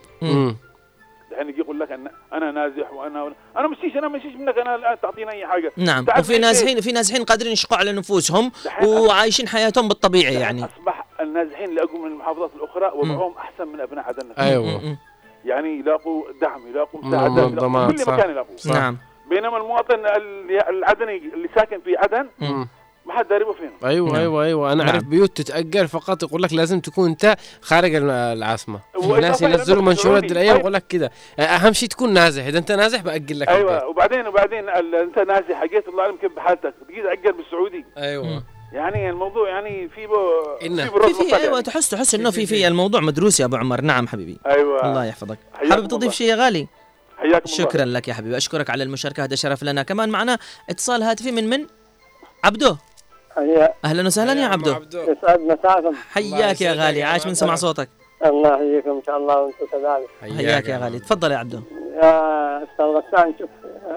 [1.32, 4.98] الحين يجي يقول لك أن أنا نازح وأنا أنا مشيش أنا مشيش منك أنا الان
[5.02, 9.88] تعطيني أي حاجة نعم وفي؟ نازحين في نازحين قادرين يشقوا على نفوسهم دحين وعايشين حياتهم
[9.88, 14.32] بالطبيعي يعني أصبح النازحين اللي اجوا من المحافظات الأخرى وضعهم أحسن من أبناء عدن.
[14.40, 14.98] أيوه.
[15.46, 18.12] يعني يلاقوا دعم يلاقوا مساعدات كل.
[18.12, 18.72] مكان يلاقوا صح.
[18.74, 18.98] نعم
[19.30, 22.68] بينما المواطن ال- العدني اللي ساكن في عدن مم.
[23.12, 24.16] ما حد داربه فين أيوه نعم.
[24.16, 24.72] أيوه أيوه.
[24.72, 24.94] أنا نعم.
[24.94, 28.80] أعرف بيوت تتأجر فقط يقول لك لازم تكون أنت خارج العاصمة.
[29.04, 30.32] الناس ينزلوا منشورات.
[30.32, 30.62] الأيام طيب.
[30.62, 31.12] يقول لك كده.
[31.40, 32.46] أهم شيء تكون نازح.
[32.46, 33.90] إذا أنت نازح بأجل لك أيوه البيت.
[33.90, 35.54] وبعدين وبعدين أنت نازح.
[35.54, 36.74] حقيت الله أعلم كيف بحالتك.
[36.88, 37.86] تجي تأجر بالسعودي.
[37.98, 38.44] أيوه.
[38.74, 40.16] يعني الموضوع يعني في بو
[40.66, 40.86] إنه.
[40.86, 41.62] في في أيوه يعني.
[41.62, 43.82] تحس تحس إنه في في الموضوع مدروس يا أبو عمر.
[43.82, 44.38] نعم حبيبي.
[44.46, 44.86] أيوه.
[44.86, 45.38] الله يحفظك.
[45.54, 46.12] حابب تضيف الله.
[46.12, 46.68] شيء يا غالي؟
[47.18, 47.58] حياكم الله.
[47.58, 48.38] شكرا لك يا حبيبي.
[48.38, 49.84] أشكرك على المشاركة هذا شرف لنا.
[49.84, 50.38] كمان معنا
[50.70, 51.66] اتصال هاتفي من من؟
[52.44, 52.78] عبدو هيا
[53.86, 54.76] أهلا وسهلا يا عبدو.
[54.94, 55.96] يسعد مساكم.
[56.12, 57.04] حياك يا غالي.
[57.04, 57.34] عاش من.
[57.34, 57.90] سمع صوتك.
[58.26, 60.10] الله يحييكم إن شاء الله وأنتم كذلك.
[60.22, 61.00] حياك يا غالي.
[61.00, 61.60] تفضل يا عبدو.
[61.94, 63.50] يا أستاذ غسان شوف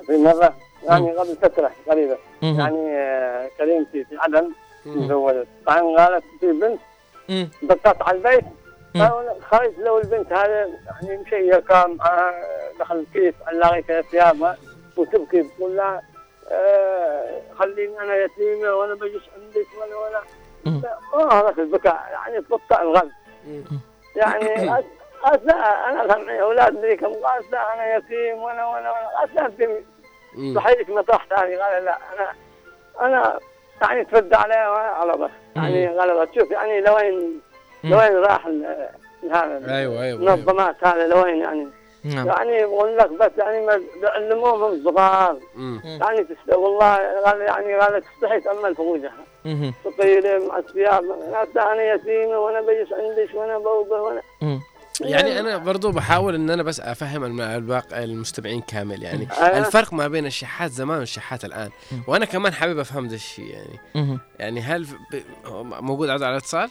[0.07, 2.19] في مرة يعني قبل فترة قريبة.
[2.43, 4.51] يعني آه، كريمتي في عدن.
[4.85, 5.47] تزوجت.
[5.67, 6.81] طبعا قالت في بنت.
[7.63, 8.45] دقت على البيت.
[9.51, 12.33] خرجت لو البنت هذه يعني مشيكه معها
[12.81, 14.57] دخل الكيس علاقه ثيابها
[14.97, 16.03] وتبكي تقول لها
[16.51, 19.97] آه، خليني أنا يتيمه وأنا بجلس عندك ولا
[21.15, 23.11] ولا هذاك البكاء يعني تقطع القلب
[24.17, 24.67] يعني
[25.45, 27.13] لا أنا كان معي أولاد ذي كم
[27.75, 29.85] أنا يتيم وأنا وأنا وأنا انت
[30.35, 30.55] مم.
[30.55, 32.29] صحيح ما طرحت هذه قال لا أنا
[33.01, 33.39] أنا
[33.83, 34.69] يعني ترد عليه
[35.01, 37.41] غلبت يعني غلبت شوف يعني لوين
[37.85, 38.89] لوين راح ال-
[39.33, 41.69] هذا أيوه أيوه المنظمات هذا لوين يعني؟
[42.05, 45.39] نعم يعني بقول لك بس يعني ما بيعلموهم صغار.
[45.85, 46.55] يعني تست...
[46.55, 49.13] والله قال يعني قال تستحي تأمل فوجها
[49.45, 49.75] مهم.
[49.85, 54.61] ثقيلة مع الثياب حتى أنا يتيمة وأنا بجلس عندك وأنا بوبه وأنا مم.
[55.01, 59.59] يعني أنا برضو بحاول إن أنا بس أفهم الباقي المستمعين كامل يعني أيوة.
[59.59, 61.71] الفرق ما بين الشحات زمان والشحات الآن
[62.07, 64.19] وأنا كمان حابب أفهم ده الشيء يعني.
[64.39, 64.87] يعني هل
[65.65, 66.71] موجود عرض على الاتصال؟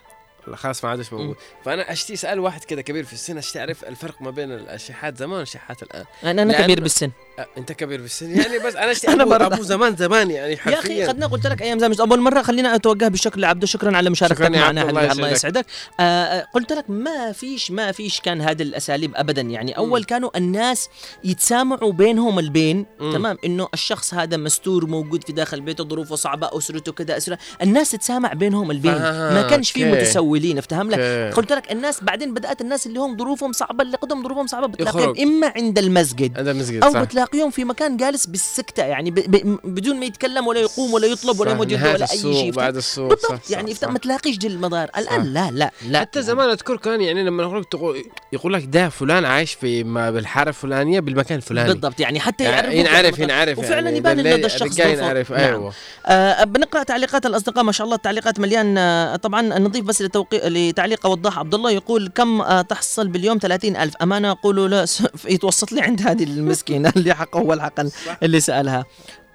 [0.53, 1.35] خلاص ما عادش موجود.
[1.65, 5.39] فأنا أشتي اسال واحد كده كبير في السن أشتي اعرف الفرق ما بين الشحات زمان
[5.39, 7.11] والشحات الآن؟ أنا أنا لأن- كبير بالسن.
[7.57, 8.31] انت كبير في السن.
[8.31, 11.07] يعني بس أنا اشتي أنا أبو, زمان زمان يعني يا أخي حرفيا.
[11.07, 12.41] قد قلت لك أيام زمان أول مرة.
[12.41, 13.67] خلينا أتوجه بالشكر لعبده.
[13.67, 14.69] شكرا على مشاركتك معنا.
[14.69, 15.65] الله، حبيبي الله يسعدك.
[15.99, 19.41] آه آه، قلت لك ما فيش ما فيش كان هذه الأساليب ابدا.
[19.41, 20.89] يعني أول كانوا الناس
[21.23, 22.85] يتسامعوا بينهم البين.
[22.99, 23.13] مم.
[23.13, 27.37] تمام؟ إنه الشخص هذا مستور موجود في داخل بيته ظروفه صعبة أسرته كذا أسرة.
[27.61, 28.93] الناس تتسامع بينهم البين.
[28.93, 29.91] آه، ما كانش في.
[29.91, 31.35] متسولين افتهم لك؟ okay.
[31.35, 35.15] قلت لك الناس بعدين بدأت الناس اللي هم ظروفهم صعبة اللي قدهم ظروفهم صعبة بتلاقيهم.
[35.19, 36.91] إما عند المسجد هذا المسجد أو
[37.25, 39.15] بتلاقيهم في مكان جالس بالسكتة يعني ب...
[39.15, 39.59] ب...
[39.63, 42.51] بدون ما يتكلم ولا يقوم ولا يطلب ولا نهاية ولا أي السوق، شيء.
[42.51, 43.87] بعد السوق بالضبط صح، يعني صح.
[43.87, 45.29] ما تلاقيش دي المظاهر الآن صح.
[45.29, 45.99] لا لا لا.
[45.99, 48.03] حتى زمان أذكر كان يعني لما نقول تقول
[48.33, 51.73] يقول لك ده فلان عايش في ما بالحارة الفلانية بالمكان الفلاني.
[51.73, 53.19] بالضبط يعني حتى يعني يعرفوا ينعرف بالضبط.
[53.19, 55.33] ينعرف وفعلا يعني يبان ده الشخص ينعرف.
[55.33, 55.73] أيوه.
[56.05, 58.77] آه بنقرأ تعليقات الأصدقاء ما شاء الله التعليقات مليان.
[58.77, 60.49] آه طبعا نضيف بس لتوقي...
[60.49, 61.71] لتعليق وضاح عبد الله.
[61.71, 64.85] يقول كم آه تحصل باليوم 30 ألف؟ أمانة أقول لا
[65.25, 66.93] يتوسط لي عند هذه المسكينة.
[66.97, 67.79] اللي حقه هو الحق
[68.23, 68.85] اللي سألها.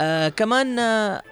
[0.00, 1.22] آه كمان آه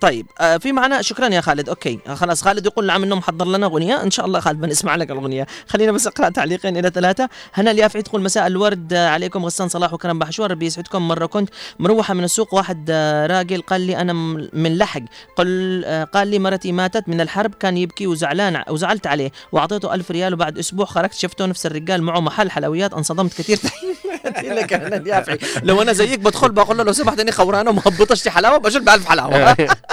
[0.00, 1.68] طيب آه في معنا شكرا يا خالد.
[1.68, 4.02] أوكي خلاص خالد يقول نعم انه محضر لنا أغنية.
[4.02, 5.46] إن شاء الله خالد بنسمع لك الأغنية.
[5.66, 7.28] خلينا بس اقرا تعليقين إلى ثلاثة.
[7.54, 8.92] هنا اليافعي تقول مساء الورد.
[8.92, 10.50] آه، عليكم غسان صلاح وكرم بحشور.
[10.50, 11.08] ربي يسعدكم.
[11.08, 12.54] مرة كنت مروحة من السوق.
[12.54, 14.12] واحد آه، راجل قال لي أنا
[14.52, 15.02] من لحق.
[15.36, 17.54] قال آه، قال لي مرتي ماتت من الحرب.
[17.54, 19.32] كان يبكي وزعلان وزعلت عليه.
[19.52, 21.14] وأعطيته ألف ريال وبعد أسبوع خرجت.
[21.14, 22.94] شفته نفس الرجال معه محل حلويات.
[22.94, 23.58] انصدمت كثير.
[24.42, 28.58] لك اليافعي لو أنا زيك بدخل بقول له لو سمحت إني خورانة ومهبطة اشتي حلاوة
[28.58, 29.56] بشرب بألف حلاوة.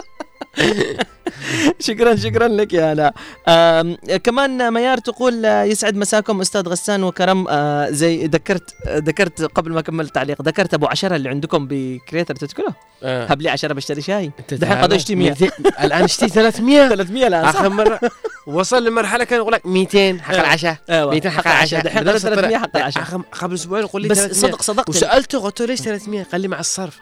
[1.80, 3.14] شكرا شكرا لك يا هلا.
[4.24, 7.46] كمان ميار تقول آه، يسعد مساكم أستاذ غسان وكرم.
[7.50, 12.36] آه، زي ذكرت آه، ذكرت قبل ما أكمل التعليق ذكرت أبو عشرة اللي عندكم بكريتر
[12.36, 13.26] تذكره؟ آه.
[13.26, 14.32] هب لي عشرة بشتري شاي.
[14.52, 14.78] دحين.
[14.78, 15.52] قضى يشتي 100 200
[15.84, 18.00] الآن اشتي 300 300 الآن آخر مرة.
[18.48, 20.34] وصل لمرحلة كان يقول لك 200 حق.
[20.34, 20.78] العشاء.
[20.90, 21.82] أيوه 200 حق العشاء.
[21.84, 22.78] دحين قضى بدرس 300 حق.
[22.78, 23.04] العشاء.
[23.32, 26.48] قبل أسبوعين يقول لي بس 300 صدق صدقت وسألته قلت له ليش 300 قال لي
[26.48, 27.00] مع الصرف.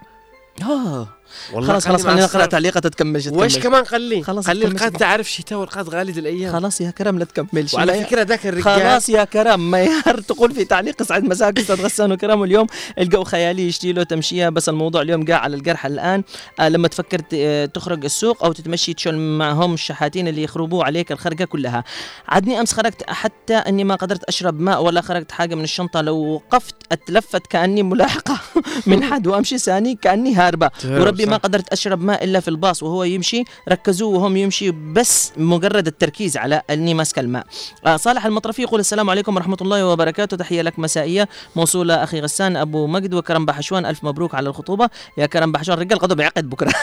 [0.63, 1.07] آه.
[1.53, 2.45] والله خلاص خلاص خلينا نقرا.
[2.45, 4.91] تعليقه تتكمل وإيش كمان قال لي؟ خلاص قال لي تكمل القاد.
[4.91, 9.09] تعرف شتاء والقاد غالي الأيام خلاص يا كرم لا تكملش وعلى فكرة ذاك الرجال خلاص
[9.09, 12.43] يا كرم ميار تقول في تعليق اسعد مساك أستاذ غسان وكرم.
[12.43, 12.67] اليوم
[12.99, 16.23] الجو خيالي يشتي له تمشية بس الموضوع اليوم قاع على الجرح الآن.
[16.59, 21.45] آه لما تفكر آه، تخرج السوق أو تتمشي تشل معهم الشحاتين اللي يخربوا عليك الخرقة
[21.45, 21.83] كلها.
[22.29, 26.01] عدني أمس خرجت حتى أني ما قدرت أشرب ماء ولا خرجت حاجة من الشنطة.
[26.01, 28.39] لو وقفت أتلفت كأني ملاحقة.
[28.87, 30.69] من حد وأمشي ثاني كأني هاربة.
[30.85, 31.37] وربي ما صح.
[31.37, 36.61] قدرت أشرب ماء إلا في الباص وهو يمشي ركزوا وهم يمشي بس مجرد التركيز على
[36.69, 37.45] أني ماسك الماء.
[37.85, 40.37] آه صالح المطرفي يقول السلام عليكم ورحمة الله وبركاته.
[40.37, 41.29] تحية لك مسائية.
[41.55, 43.85] موصوله أخي غسان أبو مجد وكرم بحشوان.
[43.85, 44.89] ألف مبروك على الخطوبة.
[45.17, 46.73] يا كرم بحشوان رجال قضوا بعقد بكرة.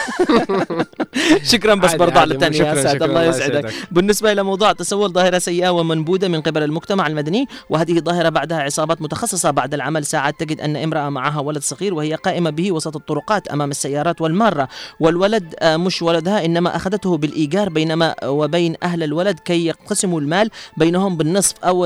[1.51, 3.73] شكرا بس برضه على الثانية شكراً، الله يسعدك.
[3.91, 9.01] بالنسبة إلى موضوع التسول ظاهرة سيئة ومنبوذة من قبل المجتمع المدني وهذه ظاهرة بعدها عصابات
[9.01, 10.05] متخصصة بعد العمل.
[10.05, 14.67] ساعات تجد أن امرأة معها ولد صغير وهي قائمة به وسط الطرقات أمام السيارات والمارة
[14.99, 21.17] والولد آه، مش ولدها إنما أخذته بالإيجار بينما وبين أهل الولد كي يقسموا المال بينهم
[21.17, 21.85] بالنصف أو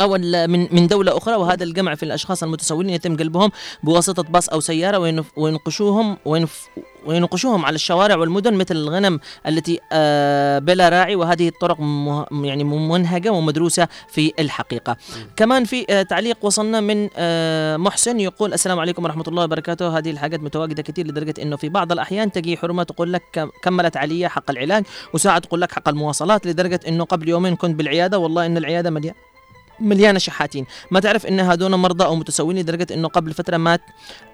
[0.00, 3.50] أو من من دولة أخرى وهذا الجمع في الأشخاص المتسولين يتم قلبهم
[3.82, 6.68] بواسطة باص أو سيارة وينقشوهم وينف
[7.06, 11.76] وينقشوهم على الشوارع والمدن مثل الغنم التي آه، بلا راعي وهذه الطرق
[12.42, 14.96] يعني منهجة ومدروسة في الحقيقة.
[15.36, 19.98] كمان في آه، تعليق وصلنا من آه، محسن يقول السلام عليكم ورحمة الله وبركاته.
[19.98, 23.96] هذه الحاجات متواجدة كثير لدرجة أنه في بعض الأحيان تجي حرمة تقول لك كم- كملت
[23.96, 24.84] علي حق العلاج.
[25.14, 28.18] وساعة تقول لك حق المواصلات لدرجة أنه قبل يومين كنت بالعيادة.
[28.18, 29.27] والله أن العيادة مليانة.
[29.80, 33.80] مليانه شحاتين ما تعرف إن هذول مرضى أو متسولين لدرجة إنه قبل فترة مات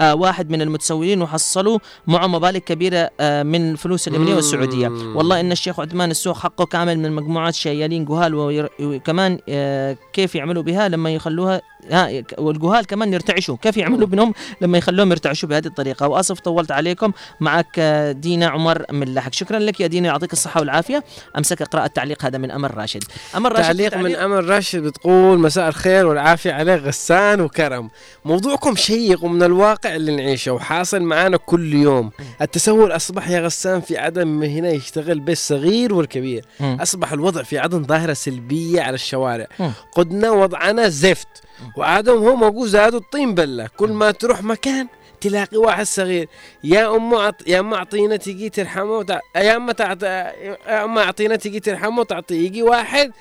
[0.01, 4.88] آه واحد من المتسولين وحصلوا معه مبالغ كبيرة آه من الفلوس اليمنية والسعودية.
[4.88, 10.62] والله إن الشيخ عثمان السوق حقه كامل من مجموعات شيالين جهال وكمان آه كيف يعملوا
[10.62, 11.61] بها لما يخلوها
[11.91, 13.57] ها والجهال كمان يرتعشوا.
[13.62, 17.12] كيف يعملوا بينهم لما يخلوهم يرتعشوا بهذه الطريقة؟ وأسف طولت عليكم.
[17.41, 17.80] معك
[18.16, 21.05] دينا عمر من لحق شكرا لك يا دينا يعطيك الصحة والعافية.
[21.39, 23.05] أمسك اقرا التعليق هذا من امل راشد.
[23.37, 23.97] امل راشد في تعليق.
[23.97, 27.91] من امل راشد بتقول مساء الخير والعافية عليك غسان وكرم.
[28.24, 32.11] موضوعكم شيق ومن الواقع اللي نعيشه وحاصل معانا كل يوم.
[32.43, 36.45] التسول أصبح يا غسان في عدم هنا يشتغل به الصغير والكبير.
[36.61, 39.47] أصبح الوضع في عدن ظاهرة سلبية على الشوارع.
[39.93, 41.28] قدنا وضعنا زفت.
[41.76, 43.68] وعادهم هو موجود زادوا الطين بلة.
[43.76, 44.86] كل ما تروح مكان
[45.20, 46.28] تلاقي واحد صغير
[46.64, 47.34] يا أم عط...
[47.46, 49.20] يا اما أعطينا تجي ترحمه وتع...
[49.36, 50.02] يا اما تعط...
[50.02, 53.12] يا اما أعطينا تجي ترحمه وتعطيه يجي واحد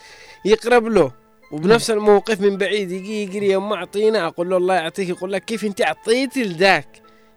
[0.45, 1.11] يقرب له.
[1.51, 5.45] وبنفس الموقف من بعيد يجي يجري يا اما أعطينا أقول له الله يعطيك يقول لك
[5.45, 6.87] كيف أنت اعطيتي لذاك؟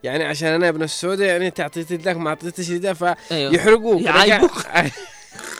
[0.02, 3.50] يعني عشان أنا ابن السوداء يعني أنت اعطيتي لذاك ما أعطيتش لذاك أيوه.
[3.50, 4.52] فيحرقوك يعايبوك.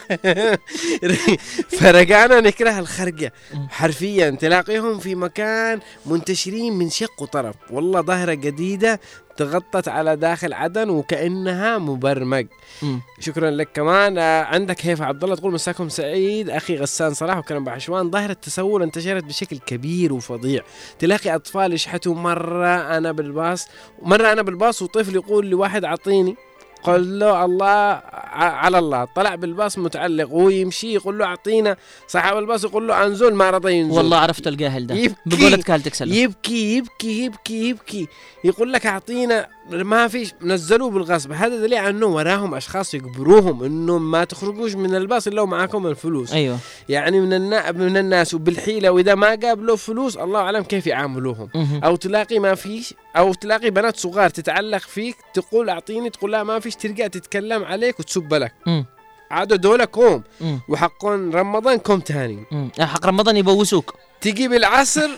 [1.81, 3.31] فرجعنا نكره الخرقة
[3.69, 9.01] حرفيا تلاقيهم في مكان منتشرين من شق وطرف والله ظاهرة جديدة
[9.37, 12.47] تغطت على داخل عدن وكأنها مبرمج.
[13.21, 14.19] شكرا لك كمان.
[14.19, 16.51] آه، عندك هيفا عبد الله تقول مساكم سعيد.
[16.51, 20.63] أخي غسان صلاح وكلام بحشوان ظاهرة التسول انتشرت بشكل كبير وفظيع.
[20.99, 23.69] تلاقي أطفال يشحتوا مرة أنا بالباص
[24.03, 26.37] مرة أنا بالباص وطفل يقول لواحد أعطيني.
[26.87, 29.09] قال له الله على الله.
[29.17, 31.77] طلع بالباص متعلق وهو يمشي يقول له أعطينا.
[32.09, 33.97] صاحب الباص يقول له أنزل ما رضى ينزل.
[33.97, 34.95] والله عرفت الجاهل ده.
[34.95, 36.13] يبكي بقولة خالتك سلم.
[36.13, 38.09] يبكي يبكي يبكي يبكي.
[38.45, 43.99] يقول لك أعطينا ما فيش نزلوه بالغصب هذا دليل على أنه وراهم أشخاص يجبروهم أنه
[43.99, 46.59] ما تخرجوش من الباص إلا ومعاكم الفلوس أيوه
[46.89, 47.73] يعني من النا...
[47.73, 51.49] من الناس وبالحيلة وإذا ما قابلوا فلوس الله أعلم كيف يعاملوهم.
[51.85, 56.61] أو تلاقي ما فيش أو تلاقي بنات صغار تتعلق فيك تقول أعطيني تقول لا ما
[56.61, 58.55] فيش ترجع تتكلم عليك وتسب لك.
[59.31, 60.23] عادوا دول كوم.
[60.69, 62.45] وحقون رمضان كوم تاني.
[62.81, 65.09] حق رمضان يبوسوك تجي بالعصر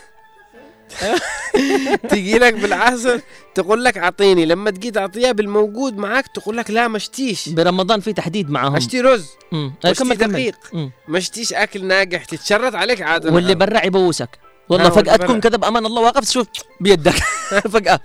[2.11, 3.21] تجي لك بالعصر
[3.55, 4.47] تقول لك أعطيني.
[4.47, 8.77] لما تجي تعطيها بالموجود معك تقول لك لا مشتيش برمضان في تحديد معهم.
[8.77, 9.27] أشتي رز.
[9.53, 9.73] مم.
[9.85, 10.33] مشتي كمل كمل.
[10.33, 10.57] دقيق.
[10.73, 10.91] مم.
[11.09, 14.48] مشتيش أكل ناجح تتشرط عليك عاد واللي برا يبوسك.
[14.71, 15.17] والله فجأة.
[15.17, 16.47] تكون كذا بأمان الله واقف تشوف
[16.81, 17.15] بيدك
[17.75, 18.01] فجأة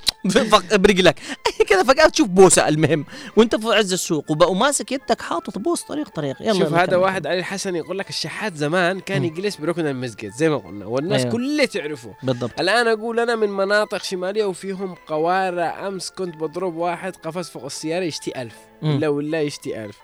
[0.73, 1.19] برجلك
[1.69, 3.05] كذا فجأة تشوف بوسة المهم
[3.37, 6.97] وانت في عز السوق وبقوا ماسك يدك حاطط بوس طريق طريق يلا شوف هذا.
[6.97, 11.21] واحد علي الحسن يقول لك الشحات زمان كان يجلس بركن المسجد زي ما قلنا والناس
[11.21, 11.31] أيوه.
[11.31, 17.15] كلها تعرفه بالضبط الآن أقول أنا من مناطق شمالية وفيهم قوارع أمس كنت بضرب واحد
[17.15, 18.55] قفز فوق السيارة يشتي ألف.
[18.81, 19.97] لا ولا يشتي ألف.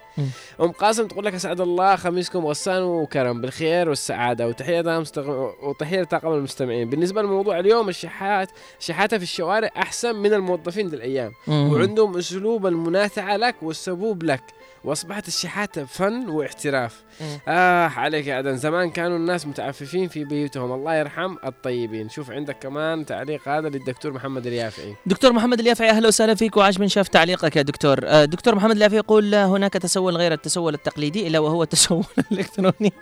[0.62, 5.52] أم قاسم تقول لك أسعد الله خميسكم غسان وكرم بالخير والسعادة وتحية مستغ...
[5.64, 6.90] وتحية لطاقم المستمعين.
[6.90, 8.50] بالنسبة لموضوع اليوم الشحات
[8.80, 11.32] شحاته في الشوارع أحسن من الموظفين ذي الأيام.
[11.48, 14.44] وعندهم أسلوب المناثعه لك والسبوب لك.
[14.84, 17.04] وأصبحت الشحاتة فن واحتراف.
[17.22, 17.40] مم.
[17.48, 20.72] آه عليك يا عدن زمان كانوا الناس متعففين في بيوتهم.
[20.72, 22.10] الله يرحم الطيبين.
[22.10, 24.96] شوف عندك كمان تعليق هذا للدكتور محمد اليافعي.
[25.06, 26.58] دكتور محمد اليافعي أهلا وسهلا فيك.
[26.58, 28.00] وعاش من شاف تعليقك يا دكتور.
[28.04, 32.94] آه، دكتور محمد اليافعي يقول هناك تسول غير التسول التقليدي إلا وهو التسول الإلكتروني.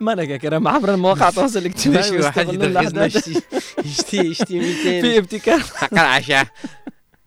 [0.00, 2.10] ما لك يا كرم عبر المواقع التواصل الاجتماعي.
[3.16, 3.42] يشتي
[3.84, 5.62] يشتي يشتي 200 في ابتكار.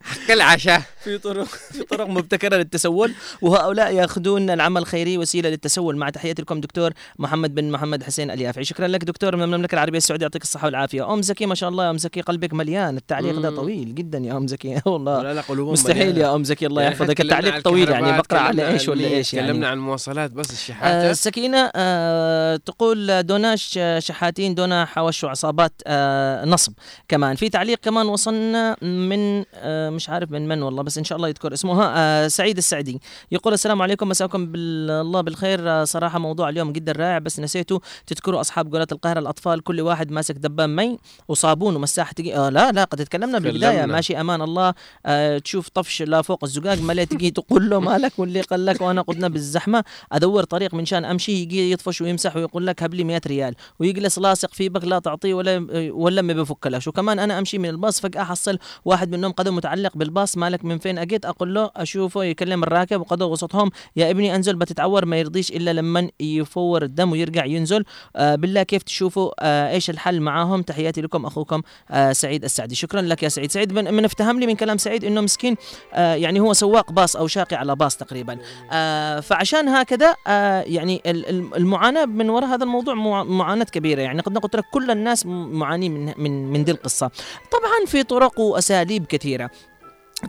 [0.04, 0.82] حق العشاء.
[1.04, 5.98] في طرق في طرق مبتكرة للتسول وهؤلاء يأخذون العمل الخيري وسيلة للتسول.
[5.98, 8.64] مع تحياتي لكم دكتور محمد بن محمد حسين اليافعي.
[8.64, 10.24] شكرا لك دكتور من المملكة العربية السعودية.
[10.26, 11.14] يعطيك الصحة والعافية.
[11.14, 12.98] أم زكي ما شاء الله يا أم زكي قلبك مليان.
[12.98, 13.50] التعليق ده.
[13.56, 14.82] طويل جدا يا أم زكي.
[14.86, 15.24] والله.
[15.24, 16.20] لا لا قلوبهم مستحيل مليانة.
[16.20, 17.22] يا أم زكي الله يعني يحفظك.
[17.22, 18.18] التعليق طويل يعني.
[18.18, 23.24] بقرأ على إيش ولا إيش يعني؟ تكلمنا عن المواصلات بس آه الشحاته سكينة آه تقول
[23.24, 26.74] دوناش آه، شحاتين دون حوش وعصابات آه نصب.
[27.08, 31.16] كمان في تعليق كمان وصلنا من آه مش عارف من من والله بس إن شاء
[31.16, 31.74] الله يذكر اسمه.
[31.84, 35.70] ها آه سعيد السعدي يقول السلام عليكم مساكم بالله بالخير.
[35.70, 40.12] آه صراحة موضوع اليوم جدا رائع بس نسيتوا تذكروا أصحاب قناة القاهرة الأطفال كل واحد
[40.12, 43.94] ماسك دبان مي وصابون ومساحة تجي آه لا لا قد تكلمنا بالبداية تكلمنا.
[43.94, 44.74] ماشي أمان الله.
[45.06, 49.02] آه تشوف طفش لا فوق الزقاق ما تجي تقول له مالك واللي قال لك وأنا
[49.02, 49.84] قدنا بالزحمة.
[50.12, 53.56] أدور طريق من شان أمشي يجي يطفش ويمسح ويقول لك هب لي 100 ريال.
[53.80, 58.00] ويجلس لاصق في بك لا تعطيه ولا ولا ما بفكلش وكمان أنا أمشي من الباص
[58.02, 62.64] فجأة احصل واحد منهم قدم متعلق بالباص مالك من فين؟ أجيت أقول له أشوفه يكلم
[62.64, 67.84] الراكب وقدر وسطهم يا ابني أنزل بتتعور ما يرضيش إلا لما يفور الدم ويرجع ينزل.
[68.16, 71.62] آه بالله كيف تشوفوا؟ آه إيش الحل معاهم؟ تحياتي لكم أخوكم
[71.92, 72.76] آه سعيد السعدي.
[72.76, 73.52] شكرا لك يا سعيد.
[73.52, 75.56] سعيد من, افتهم لي من كلام سعيد إنه مسكين
[75.94, 78.38] آه يعني هو سواق باص أو شاقي على باص تقريبا.
[78.72, 84.02] آه فعشان هكذا آه يعني ال- ال- المعاناة من وراء هذا الموضوع مع- معاناة كبيرة.
[84.02, 87.12] يعني قد قلت لك كل الناس معانين من من من دي القصة.
[87.52, 89.50] طبعا في طرق وأساليب كثيرة.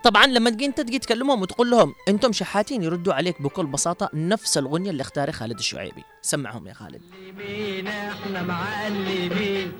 [0.02, 4.58] طبعا لما تجي انت تجي تكلمهم وتقول لهم أنتم شحاتين يردوا عليك بكل بساطة نفس
[4.58, 6.04] الاغنيه اللي اختارها خالد الشعيبي.
[6.22, 7.02] سمعهم يا خالد.
[7.38, 9.72] معلمين إحنا معلمين.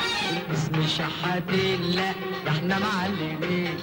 [0.54, 2.10] اسم شحاتين لا
[2.48, 3.78] إحنا معلمين.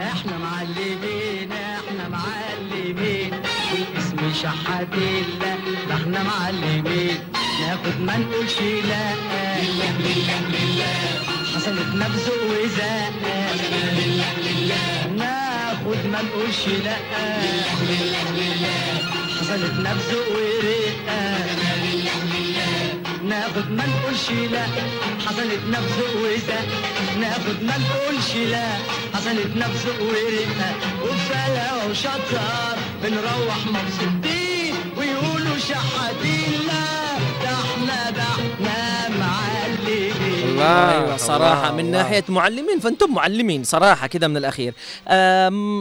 [0.00, 3.42] إحنا معلمين إحنا معلمين.
[3.98, 5.54] اسم شحاتين لا
[5.94, 7.18] إحنا معلمين.
[7.60, 9.14] ناخد ما نقولش لا.
[9.62, 11.22] لله لله لله
[11.54, 13.12] حصلت نبذ وزاق
[13.98, 14.97] لله لله
[15.88, 16.96] ناخد ما نقولش لا
[19.40, 21.20] حصلت نبذ ورقه
[23.28, 24.64] ناخد ما نقولش لا
[25.26, 26.66] حصلت نبذ وزق
[27.20, 28.66] ناخد ما نقولش لا
[29.14, 30.70] حصلت نبذ ورقه
[31.02, 37.07] وفلا وشطار بنروح مبسوطين ويقولوا شحاتين لا
[40.62, 40.92] الله.
[40.92, 41.98] أيوه صراحة الله، من الله.
[41.98, 44.74] ناحية معلمين فانتم معلمين صراحة كده من الأخير.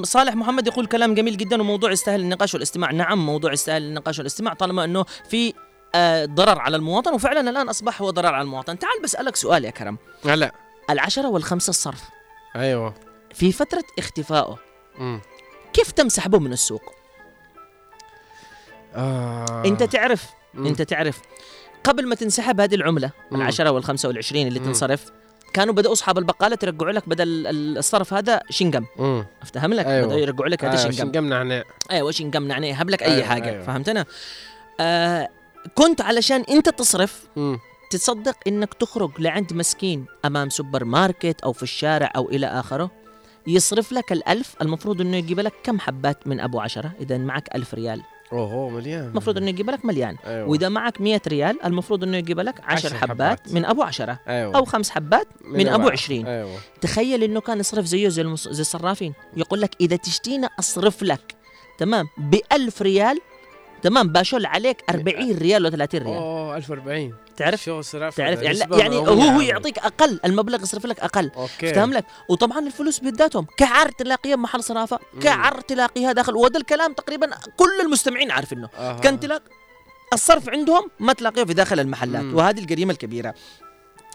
[0.03, 2.91] صالح محمد يقول كلام جميل جدا وموضوع يستاهل النقاش والاستماع.
[2.91, 5.53] نعم موضوع يستاهل النقاش والاستماع طالما إنه في
[5.95, 7.13] آه، ضرر على المواطن.
[7.13, 8.79] وفعلا الآن أصبح هو ضرر على المواطن.
[8.79, 9.97] تعال بسالك سؤال يا كرم.
[10.25, 10.51] هلا
[10.89, 12.03] العشرة والخمسة الصرف
[12.55, 12.93] أيوه.
[13.33, 14.57] في فترة اختفائه
[14.99, 15.21] مم.
[15.73, 16.81] كيف تم سحبه من السوق؟
[18.95, 19.63] آه.
[19.65, 20.67] أنت تعرف مم.
[20.67, 21.19] أنت تعرف.
[21.83, 23.41] قبل ما تنسحب هذه العملة مم.
[23.41, 24.65] العشرة والخمسة والعشرين اللي مم.
[24.65, 25.05] تنصرف
[25.53, 28.85] كانوا بدأوا أصحاب البقالة يرجعوا لك بدل ال- الصرف هذا شنقم.
[29.41, 30.05] افتهم لك أيوة.
[30.05, 33.25] بدأوا يرجعوا لك هذا آه، شنقم شنقم نعناع أيوه شنقم نعناع يهب لك أي أيوة،
[33.25, 33.63] حاجة أيوة.
[33.63, 34.05] فهمتنا
[34.79, 35.29] آه
[35.75, 37.59] كنت علشان أنت تصرف مم.
[37.91, 42.91] تصدق إنك تخرج لعند مسكين أمام سوبر ماركت أو في الشارع أو إلى آخره
[43.47, 47.73] يصرف لك الألف المفروض إنه يجيب لك كم حبات من أبو عشرة اذا معك ألف
[47.73, 48.01] ريال
[48.33, 49.07] اوه مليان.
[49.07, 50.15] المفروض إنه يجيب لك مليان.
[50.25, 50.47] أيوة.
[50.47, 53.53] وإذا معك 100 ريال المفروض إنه يجيب لك 10 عشر حبات, حبات.
[53.53, 54.19] من أبو عشرة.
[54.27, 54.55] أيوه.
[54.55, 56.59] أو خمس حبات من, أبو أبو 20 أيوه.
[56.81, 58.47] تخيل إنه كان يصرف زيه زي المص...
[58.47, 59.13] زي الصرافين.
[59.37, 61.35] يقول لك إذا تشتينا أصرف لك.
[61.77, 63.19] تمام؟ ب 1000 ريال
[63.87, 66.15] تمام باشول عليك 40 ريال ولا 30 ريال.
[66.15, 69.47] أوه 1040 تعرف؟ شو صراف تعرف؟ يعني, يعني هو هو يعني.
[69.47, 71.31] يعطيك أقل المبلغ يصرف لك أقل.
[71.35, 71.73] okay.
[71.73, 73.47] فاهم لك؟ وطبعا الفلوس بيداتهم.
[73.57, 76.35] كعر تلاقيها محل صرافة كعر تلاقيها داخل.
[76.35, 78.69] وهذا الكلام تقريبا كل المستمعين عارفينه.
[78.77, 78.99] آه.
[78.99, 79.43] كان تلاقي
[80.13, 82.23] الصرف عندهم ما تلاقيه في داخل المحلات.
[82.23, 82.35] مم.
[82.35, 83.33] وهذه الجريمة الكبيرة.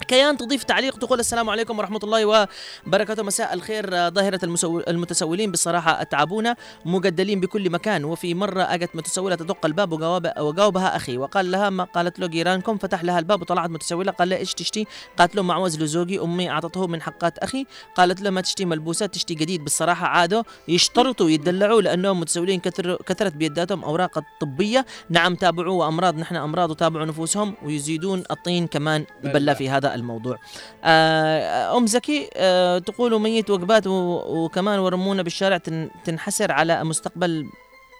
[0.08, 2.46] كيان تضيف تعليق تقول السلام عليكم ورحمة الله
[2.86, 3.22] وبركاته.
[3.22, 4.40] مساء الخير آه، ظاهرة.
[4.88, 5.50] المتسولين.
[5.50, 8.04] بالصراحة أتعبونا مجدلين بكل مكان.
[8.04, 10.28] وفي مرة أجت متسولة تدق الباب وجاوب...
[10.38, 12.78] وجاوبها أخي وقال لها ما قالت له جيرانكم.
[12.78, 14.12] فتح لها الباب وطلعت متسولة.
[14.12, 14.86] قال لها إيش تشتي؟
[15.18, 17.66] قالت له معوز لزوجي أمي أعطته من حقات أخي.
[17.94, 19.64] قالت له ما تشتي ملبوسات تشتي جديد.
[19.64, 22.96] بالصراحة عادوا يشترطوا يدلعوا لأنهم متسولين كثر...
[22.96, 24.86] كثرت بيداتهم أوراق الطبية.
[25.10, 30.38] نعم تابعوا وأمراض نحن أمراض وتابعوا نفوسهم ويزيدون الطين كمان يبلى في هذا الموضوع.
[30.84, 37.46] آه، أم زكي آه، تقول ميت وجبات وكمان ورمونا بالشارع تن- تنحسر على مستقبل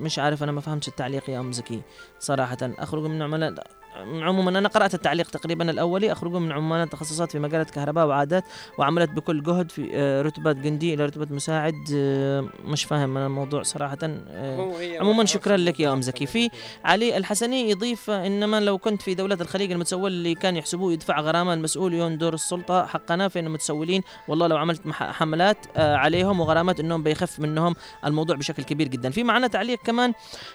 [0.01, 1.80] مش عارف أنا ما فهمتش التعليق يا أم زكي
[2.20, 2.57] صراحة.
[2.62, 3.55] أخرج من عملاء
[3.97, 8.45] عموما أنا قرأت التعليق تقريبا الأولي اخرجوا من عمال تخصصات في مجالات كهرباء وعادات
[8.78, 13.62] وعملت بكل جهد في آه، رتبة جندي إلى رتبة مساعد آه، مش فاهم أنا الموضوع
[13.62, 16.26] صراحة آه، عموما شكرا لك يا أم زكي.
[16.26, 16.51] في
[16.84, 21.55] علي الحسني يضيف إنما لو كنت في دولة الخليج المتسول اللي كان يحسبوه يدفع غرامه
[21.55, 27.74] المسؤول يندر السلطة حقنا فين المتسولين والله لو عملت حملات عليهم وغرامات إنهم بيخف منهم
[28.05, 29.11] الموضوع بشكل كبير جدا.
[29.11, 30.12] في معنا تعليق كمان.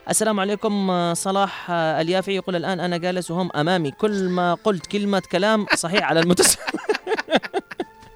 [0.09, 3.91] السلام عليكم صلاح اليافعي يقول الآن أنا جالس وهم أمامي.
[3.91, 6.63] كل ما قلت كلمة كلام صحيح على المتسول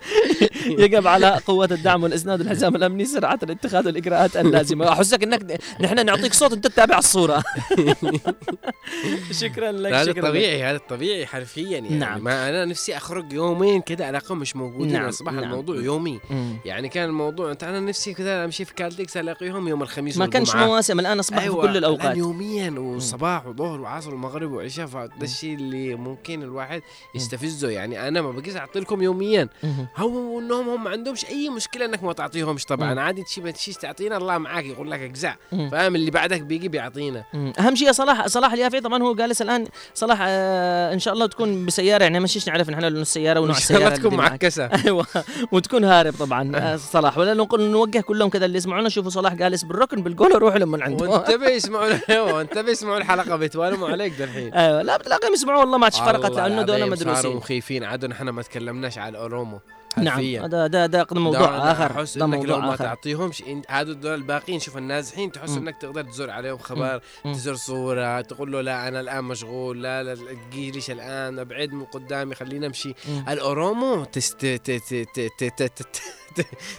[0.83, 6.33] يجب على قوة الدعم والإسناد والحزام الأمني سرعة الاتخاذ الإجراءات اللازمة أحسك أنك نحن نعطيك
[6.33, 7.43] صوت أنت تتابع الصورة
[9.41, 10.29] شكرا لك هذا شكرا.
[10.29, 12.23] طبيعي هذا طبيعي حرفيا يعني نعم.
[12.23, 15.43] ما أنا نفسي أخرج يومين كذا الاقيهم مش موجودين نعم، أصبح نعم.
[15.43, 16.57] الموضوع يومي مم.
[16.65, 20.55] يعني كان الموضوع أنت أنا نفسي كذا أمشي في كالتكس الاقيهم يوم الخميس ما كانش.
[20.55, 25.11] مواسم الآن أصبح في أيوة كل الآن الأوقات يوميا وصباح وظهر وعصر ومغرب وعشاء فده
[25.21, 26.81] الشيء اللي ممكن الواحد
[27.15, 29.49] يستفزه يعني أنا ما بقيس اعطي لكم يوميا.
[29.97, 32.99] هو انهم هم ما عندهمش اي مشكلة انك ما تعطيهمش طبعا مم.
[32.99, 35.35] عادي تشي تشي تعطينا الله معاك يقول لك اجزع.
[35.51, 37.53] فاهم اللي بعدك بيجي بيعطينا مم.
[37.59, 41.25] أهم شيء يا صلاح صلاح اليافعي طبعا هو جالس الآن صلاح آه إن شاء الله
[41.27, 44.17] تكون بسيارة يعني مشيش نعرف نحن لون السيارة ونوع إن شاء الله السياره تكون اللي
[44.23, 44.31] معك.
[44.31, 44.65] معكسة.
[44.85, 45.05] أيوه
[45.51, 49.63] وتكون هارب طبعا آه صلاح ولا نقول نوجه كلهم كذا اللي يسمعونا شوفوا صلاح جالس
[49.63, 54.81] بالركن بالجول وروحوا لمن عنده وانتبه يسمعوا أيوه انتبه يسمعوا الحلقة بيتوالموا عليك دحين أيوه
[54.81, 59.09] لا بتلاقيهم يسمعوا والله ما فرقت لأنه دول مدروسين مخيفين عادوا نحن ما تكلمناش على
[59.09, 59.59] الاورومو
[59.97, 60.41] نعم حرفياً.
[60.45, 63.91] هذا ده ده ده موضوع آخر احس ده إنك لو موضوع ما آخر تعطيهمش هذول
[63.91, 65.49] الدول الباقيين شوف النازحين تحس.
[65.57, 67.33] إنك تقدر تزور عليهم خبر مم.
[67.33, 70.17] تزور صورة تقول له لا أنا الآن مشغول لا لا
[70.51, 72.93] تجيليش الآن أبعد من قدامي خلينا امشي.
[73.29, 74.05] الأورومو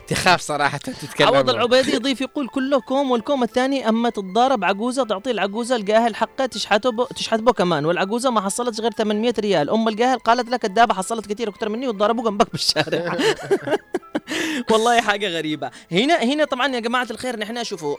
[0.09, 5.77] تخاف صراحة تتكلم عوض العبيدي يضيف يقول كلكم والكوم الثاني أما تتضارب عجوزة تعطي العجوزة
[5.77, 10.19] الجاهل حقه تشحته بو تشحت بو كمان والعجوزة ما حصلتش غير 800 ريال أم الجاهل
[10.19, 13.77] قالت لك الدابه حصلت كثير أكثر مني وتضاربوا جنبك بالشارع yeah.
[14.73, 15.71] والله حاجة غريبة.
[15.93, 17.97] هنا هنا طبعا يا جماعة الخير نحن شوفوا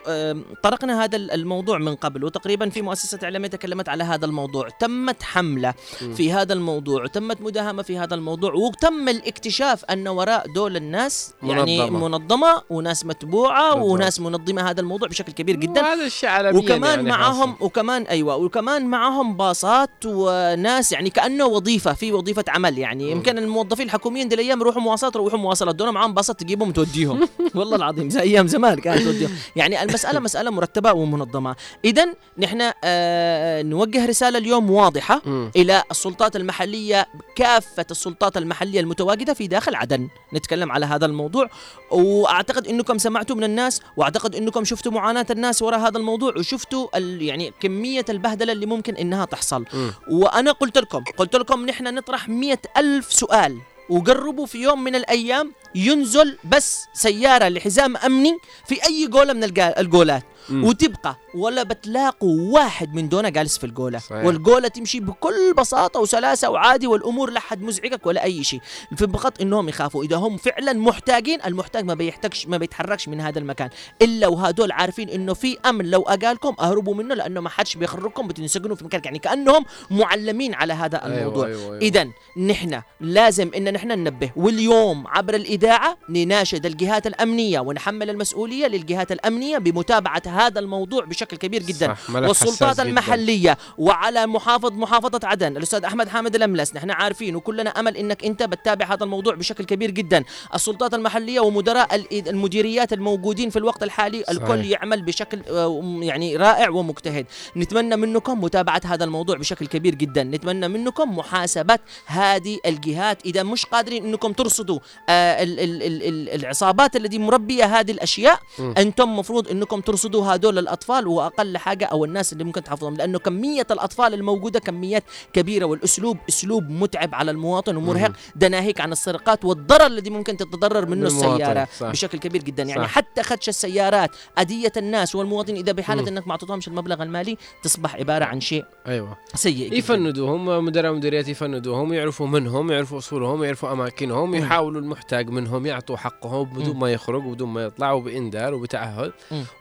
[0.64, 4.70] طرقنا هذا ال- الموضوع من قبل وتقريبا في مؤسسة إعلامية تكلمت على هذا الموضوع.
[4.70, 5.74] تمت حملة.
[6.16, 11.78] في هذا الموضوع وتمت مداهمة في هذا الموضوع وتم الاكتشاف أن وراء دول الناس يعني
[11.82, 12.08] منظمة.
[12.08, 13.90] منظمة وناس متبوعة بالضبط.
[13.92, 15.82] وناس منظمة هذا الموضوع بشكل كبير جدا.
[15.82, 21.94] وهذا الشيء عالميا وكمان يعني معاهم وكمان أيوه وكمان معاهم باصات وناس يعني كأنه وظيفة
[21.94, 23.12] في وظيفة عمل يعني.
[23.12, 25.76] يمكن الموظفين الحكوميين دي الأيام يروحوا مواصلات يروحوا مواصلات.
[25.76, 27.28] دول معاهم باصات تجيبهم وتوديهم.
[27.56, 29.32] والله العظيم زي أيام زمان كانت توديهم.
[29.56, 31.56] يعني المسألة مسألة مرتبة ومنظمة.
[31.86, 32.06] اذا
[32.38, 35.52] نحن آه نوجه رسالة اليوم واضحة مم.
[35.56, 40.08] إلى السلطات المحلية كافة السلطات المحلية المتواجدة في داخل عدن.
[40.34, 41.50] نتكلم على هذا الموضوع.
[41.92, 47.54] وأعتقد إنكم سمعتوا من الناس وأعتقد إنكم شفتوا معاناة الناس وراء هذا الموضوع وشفتوا يعني
[47.60, 49.66] كمية البهدلة اللي ممكن إنها تحصل.
[50.12, 53.58] وأنا قلت لكم قلت لكم نحن نطرح مئة ألف سؤال
[53.90, 60.24] وقربوا في يوم من الأيام ينزل بس سيارة لحزام أمني في أي جولة من الجولات.
[60.50, 60.64] مم.
[60.64, 64.00] وتبقى ولا بتلاقوا واحد من دون جالس في الجولة.
[64.00, 64.26] صحيح.
[64.26, 68.60] والجولة تمشي بكل بساطة وسلاسة وعادي والأمور لا حد مزعجك ولا أي شيء.
[68.96, 70.04] في فقط إنهم يخافوا.
[70.04, 73.70] إذا هم فعلا محتاجين المحتاج ما بيحتاجش ما بيتحركش من هذا المكان.
[74.02, 75.86] إلا وهدول عارفين إنه في أمن.
[75.92, 80.74] لو أجالكم أهربوا منه لأنه ما حدش بيخرجكم بتنسجنوا في مكان يعني كأنهم معلمين على
[80.74, 81.48] هذا أيوة، الموضوع.
[81.48, 81.78] أيوة، أيوة.
[81.78, 82.08] إذا
[82.38, 84.32] نحن لازم إن نحن ننبه.
[84.36, 91.64] واليوم عبر الإذاعة نناشد الجهات الأمنية ونحمل المسؤولية للجهات الأمنية بمتابعة هذا الموضوع بشكل كبير
[91.64, 91.96] جدا.
[92.10, 92.84] والسلطات حساس جداً.
[92.90, 95.58] المحلية وعلى محافظ محافظة عدن.
[95.58, 99.92] الأستاذ أحمد حامد الأملس نحن عارفين وكلنا أمل إنك أنت بتتابع هذا الموضوع بشكل كبير
[99.92, 100.24] جدا.
[100.56, 104.66] السلطات المحلية ومدراء ال- المديريات الموجودين في الوقت الحالي الكل صحيح.
[104.66, 107.26] يعمل بشكل آه، يعني رائع ومجتهد.
[107.58, 110.24] نتمنى منكم متابعة هذا الموضوع بشكل كبير جدا.
[110.24, 113.26] نتمنى منكم محاسبة هذه الجهات.
[113.26, 118.40] إذا مش قادرين أنكم ترصدوا آه، ال- ال- ال- ال- العصابات التي مربية هذه الأشياء
[118.60, 118.74] مم.
[118.78, 123.68] أنتم مفروض أنكم ترصدوا هذول الأطفال وأقل حاجة أو الناس اللي ممكن تحفظهم لأنه كمية
[123.72, 128.12] الأطفال الموجودة كميات كبيرة والأسلوب أسلوب متعب على المواطن ومرهق.
[128.36, 131.88] ده ناهيك عن السرقات والضرر الذي ممكن تتضرر منه السيارة صح.
[131.92, 132.90] بشكل كبير جدا يعني صح.
[132.92, 136.08] حتى خدش السيارات أذية الناس والمواطن إذا بحالة مم.
[136.08, 141.94] أنك ما أعطيتهمش المبلغ المالي تصبح عبارة عن شيء أيوه سيء يفندوهم مدراء مديريات يفندوهم
[141.94, 144.36] يعرفوا منهم يعرفوا أصولهم يعرفوا أماكنهم مم.
[144.36, 146.78] يحاولوا المحتاج منهم يعطوا حقهم بدون.
[146.78, 149.12] ما يخرج وبدون ما يطلع وبانذار وبتعهد.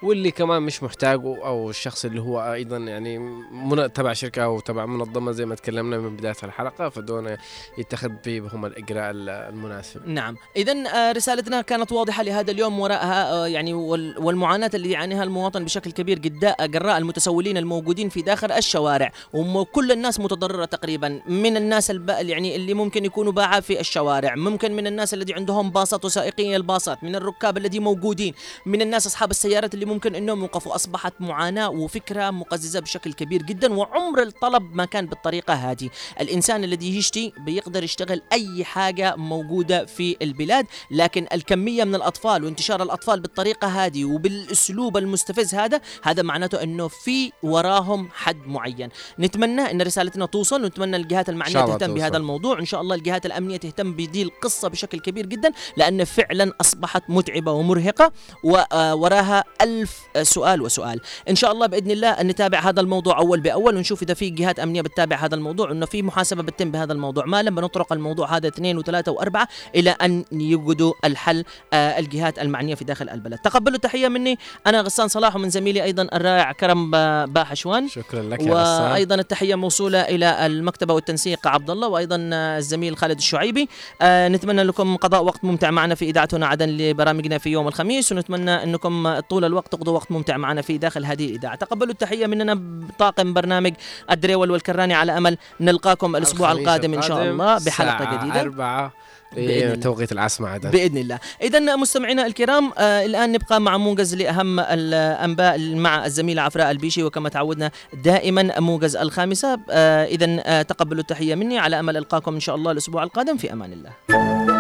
[0.03, 3.19] واللي كمان مش محتاج أو الشخص اللي هو أيضا يعني
[3.53, 7.37] من تبع شركة أو تبع منظمة زي ما تكلمنا من بداية الحلقة فدون
[7.79, 10.09] يتخذ بهم الإجراء المناسب.
[10.09, 10.37] نعم.
[10.57, 15.65] اذا آه، رسالتنا كانت واضحة لهذا اليوم وراءها آه، يعني وال- والمعاناة اللي يعانيها المواطن
[15.65, 19.13] بشكل كبير جدا جراء المتسولين الموجودين في داخل الشوارع.
[19.33, 22.09] وكل الناس متضررة تقريبا من الناس الب...
[22.09, 24.35] يعني اللي ممكن يكونوا باعة في الشوارع.
[24.35, 28.35] ممكن من الناس الذي عندهم باصات وسائقين الباصات من الركاب الذي موجودين.
[28.67, 30.75] من الناس أصحاب السيارات اللي ممكن أنهم يوقفوا.
[30.75, 35.91] أصبحت معاناة وفكرة مقززة بشكل كبير جدا وعمر الطلب ما كان بالطريقة هذه.
[36.21, 42.83] الإنسان الذي يشتي بيقدر يشتغل أي حاجة موجودة في البلاد لكن الكمية من الأطفال وانتشار
[42.83, 48.89] الأطفال بالطريقة هذه وبالأسلوب المستفز هذا هذا معناته أنه في وراهم حد معين.
[49.19, 52.17] نتمنى أن رسالتنا توصل ونتمنى الجهات المعنية تهتم بهذا.
[52.17, 52.59] الموضوع.
[52.59, 55.52] إن شاء الله الجهات الأمنية تهتم بدي القصة بشكل كبير جدا.
[55.77, 58.13] لأن فعلا أصبحت متعبة ومرهقة
[58.45, 61.01] ووراها ألف سؤال وسؤال.
[61.29, 64.59] إن شاء الله بإذن الله أن نتابع هذا الموضوع أول بأول ونشوف إذا في جهات
[64.59, 67.25] أمنية بتتابع هذا الموضوع وأنه في محاسبة بتتم بهذا الموضوع.
[67.25, 72.75] ما لما نطرق الموضوع هذا اثنين وثلاثة وأربعة إلى أن يوجدوا الحل آه الجهات المعنية
[72.75, 73.39] في داخل البلد.
[73.39, 74.39] تقبلوا تحية مني.
[74.67, 77.89] أنا غسان صلاح ومن زميلي أيضا الرائع كرم با- باحشوان.
[77.89, 78.91] شكرا لك يا غسان.
[78.91, 83.69] وأيضا التحية موصولة إلى المكتبة والتنسيق عبد الله وأيضا آه، الزميل خالد الشعيبي.
[84.03, 88.13] آه، نتمنى لكم قضاء وقت ممتع معنا في اذاعه هنا عدن لبرامجنا في يوم الخميس
[88.13, 91.55] ونتمنى أنكم طول الوقت تقضوا وقت ممتع معنا في داخل هذه الإذاعة.
[91.55, 93.73] تقبلوا التحية مننا بطاقم برنامج
[94.11, 98.41] الدريول والكراني على أمل نلقاكم الأسبوع الخميس القادم إن شاء الله بحلقة الساعة جديدة.
[98.41, 98.93] أربعة
[99.37, 99.81] بإذن.
[99.81, 100.71] توقيت العاصمة عدن.
[100.71, 101.19] بإذن الله.
[101.43, 107.29] اذا مستمعينا الكرام آه الآن نبقى مع موجز لأهم الأنباء مع الزميله عفراء البيشي وكما
[107.29, 107.71] تعودنا
[108.05, 109.61] دائما موجز الخامسة.
[109.71, 111.59] آه اذا آه تقبلوا التحية مني.
[111.59, 113.37] على أمل إلقاكم إن شاء الله الأسبوع القادم.
[113.37, 114.52] في أمان الله.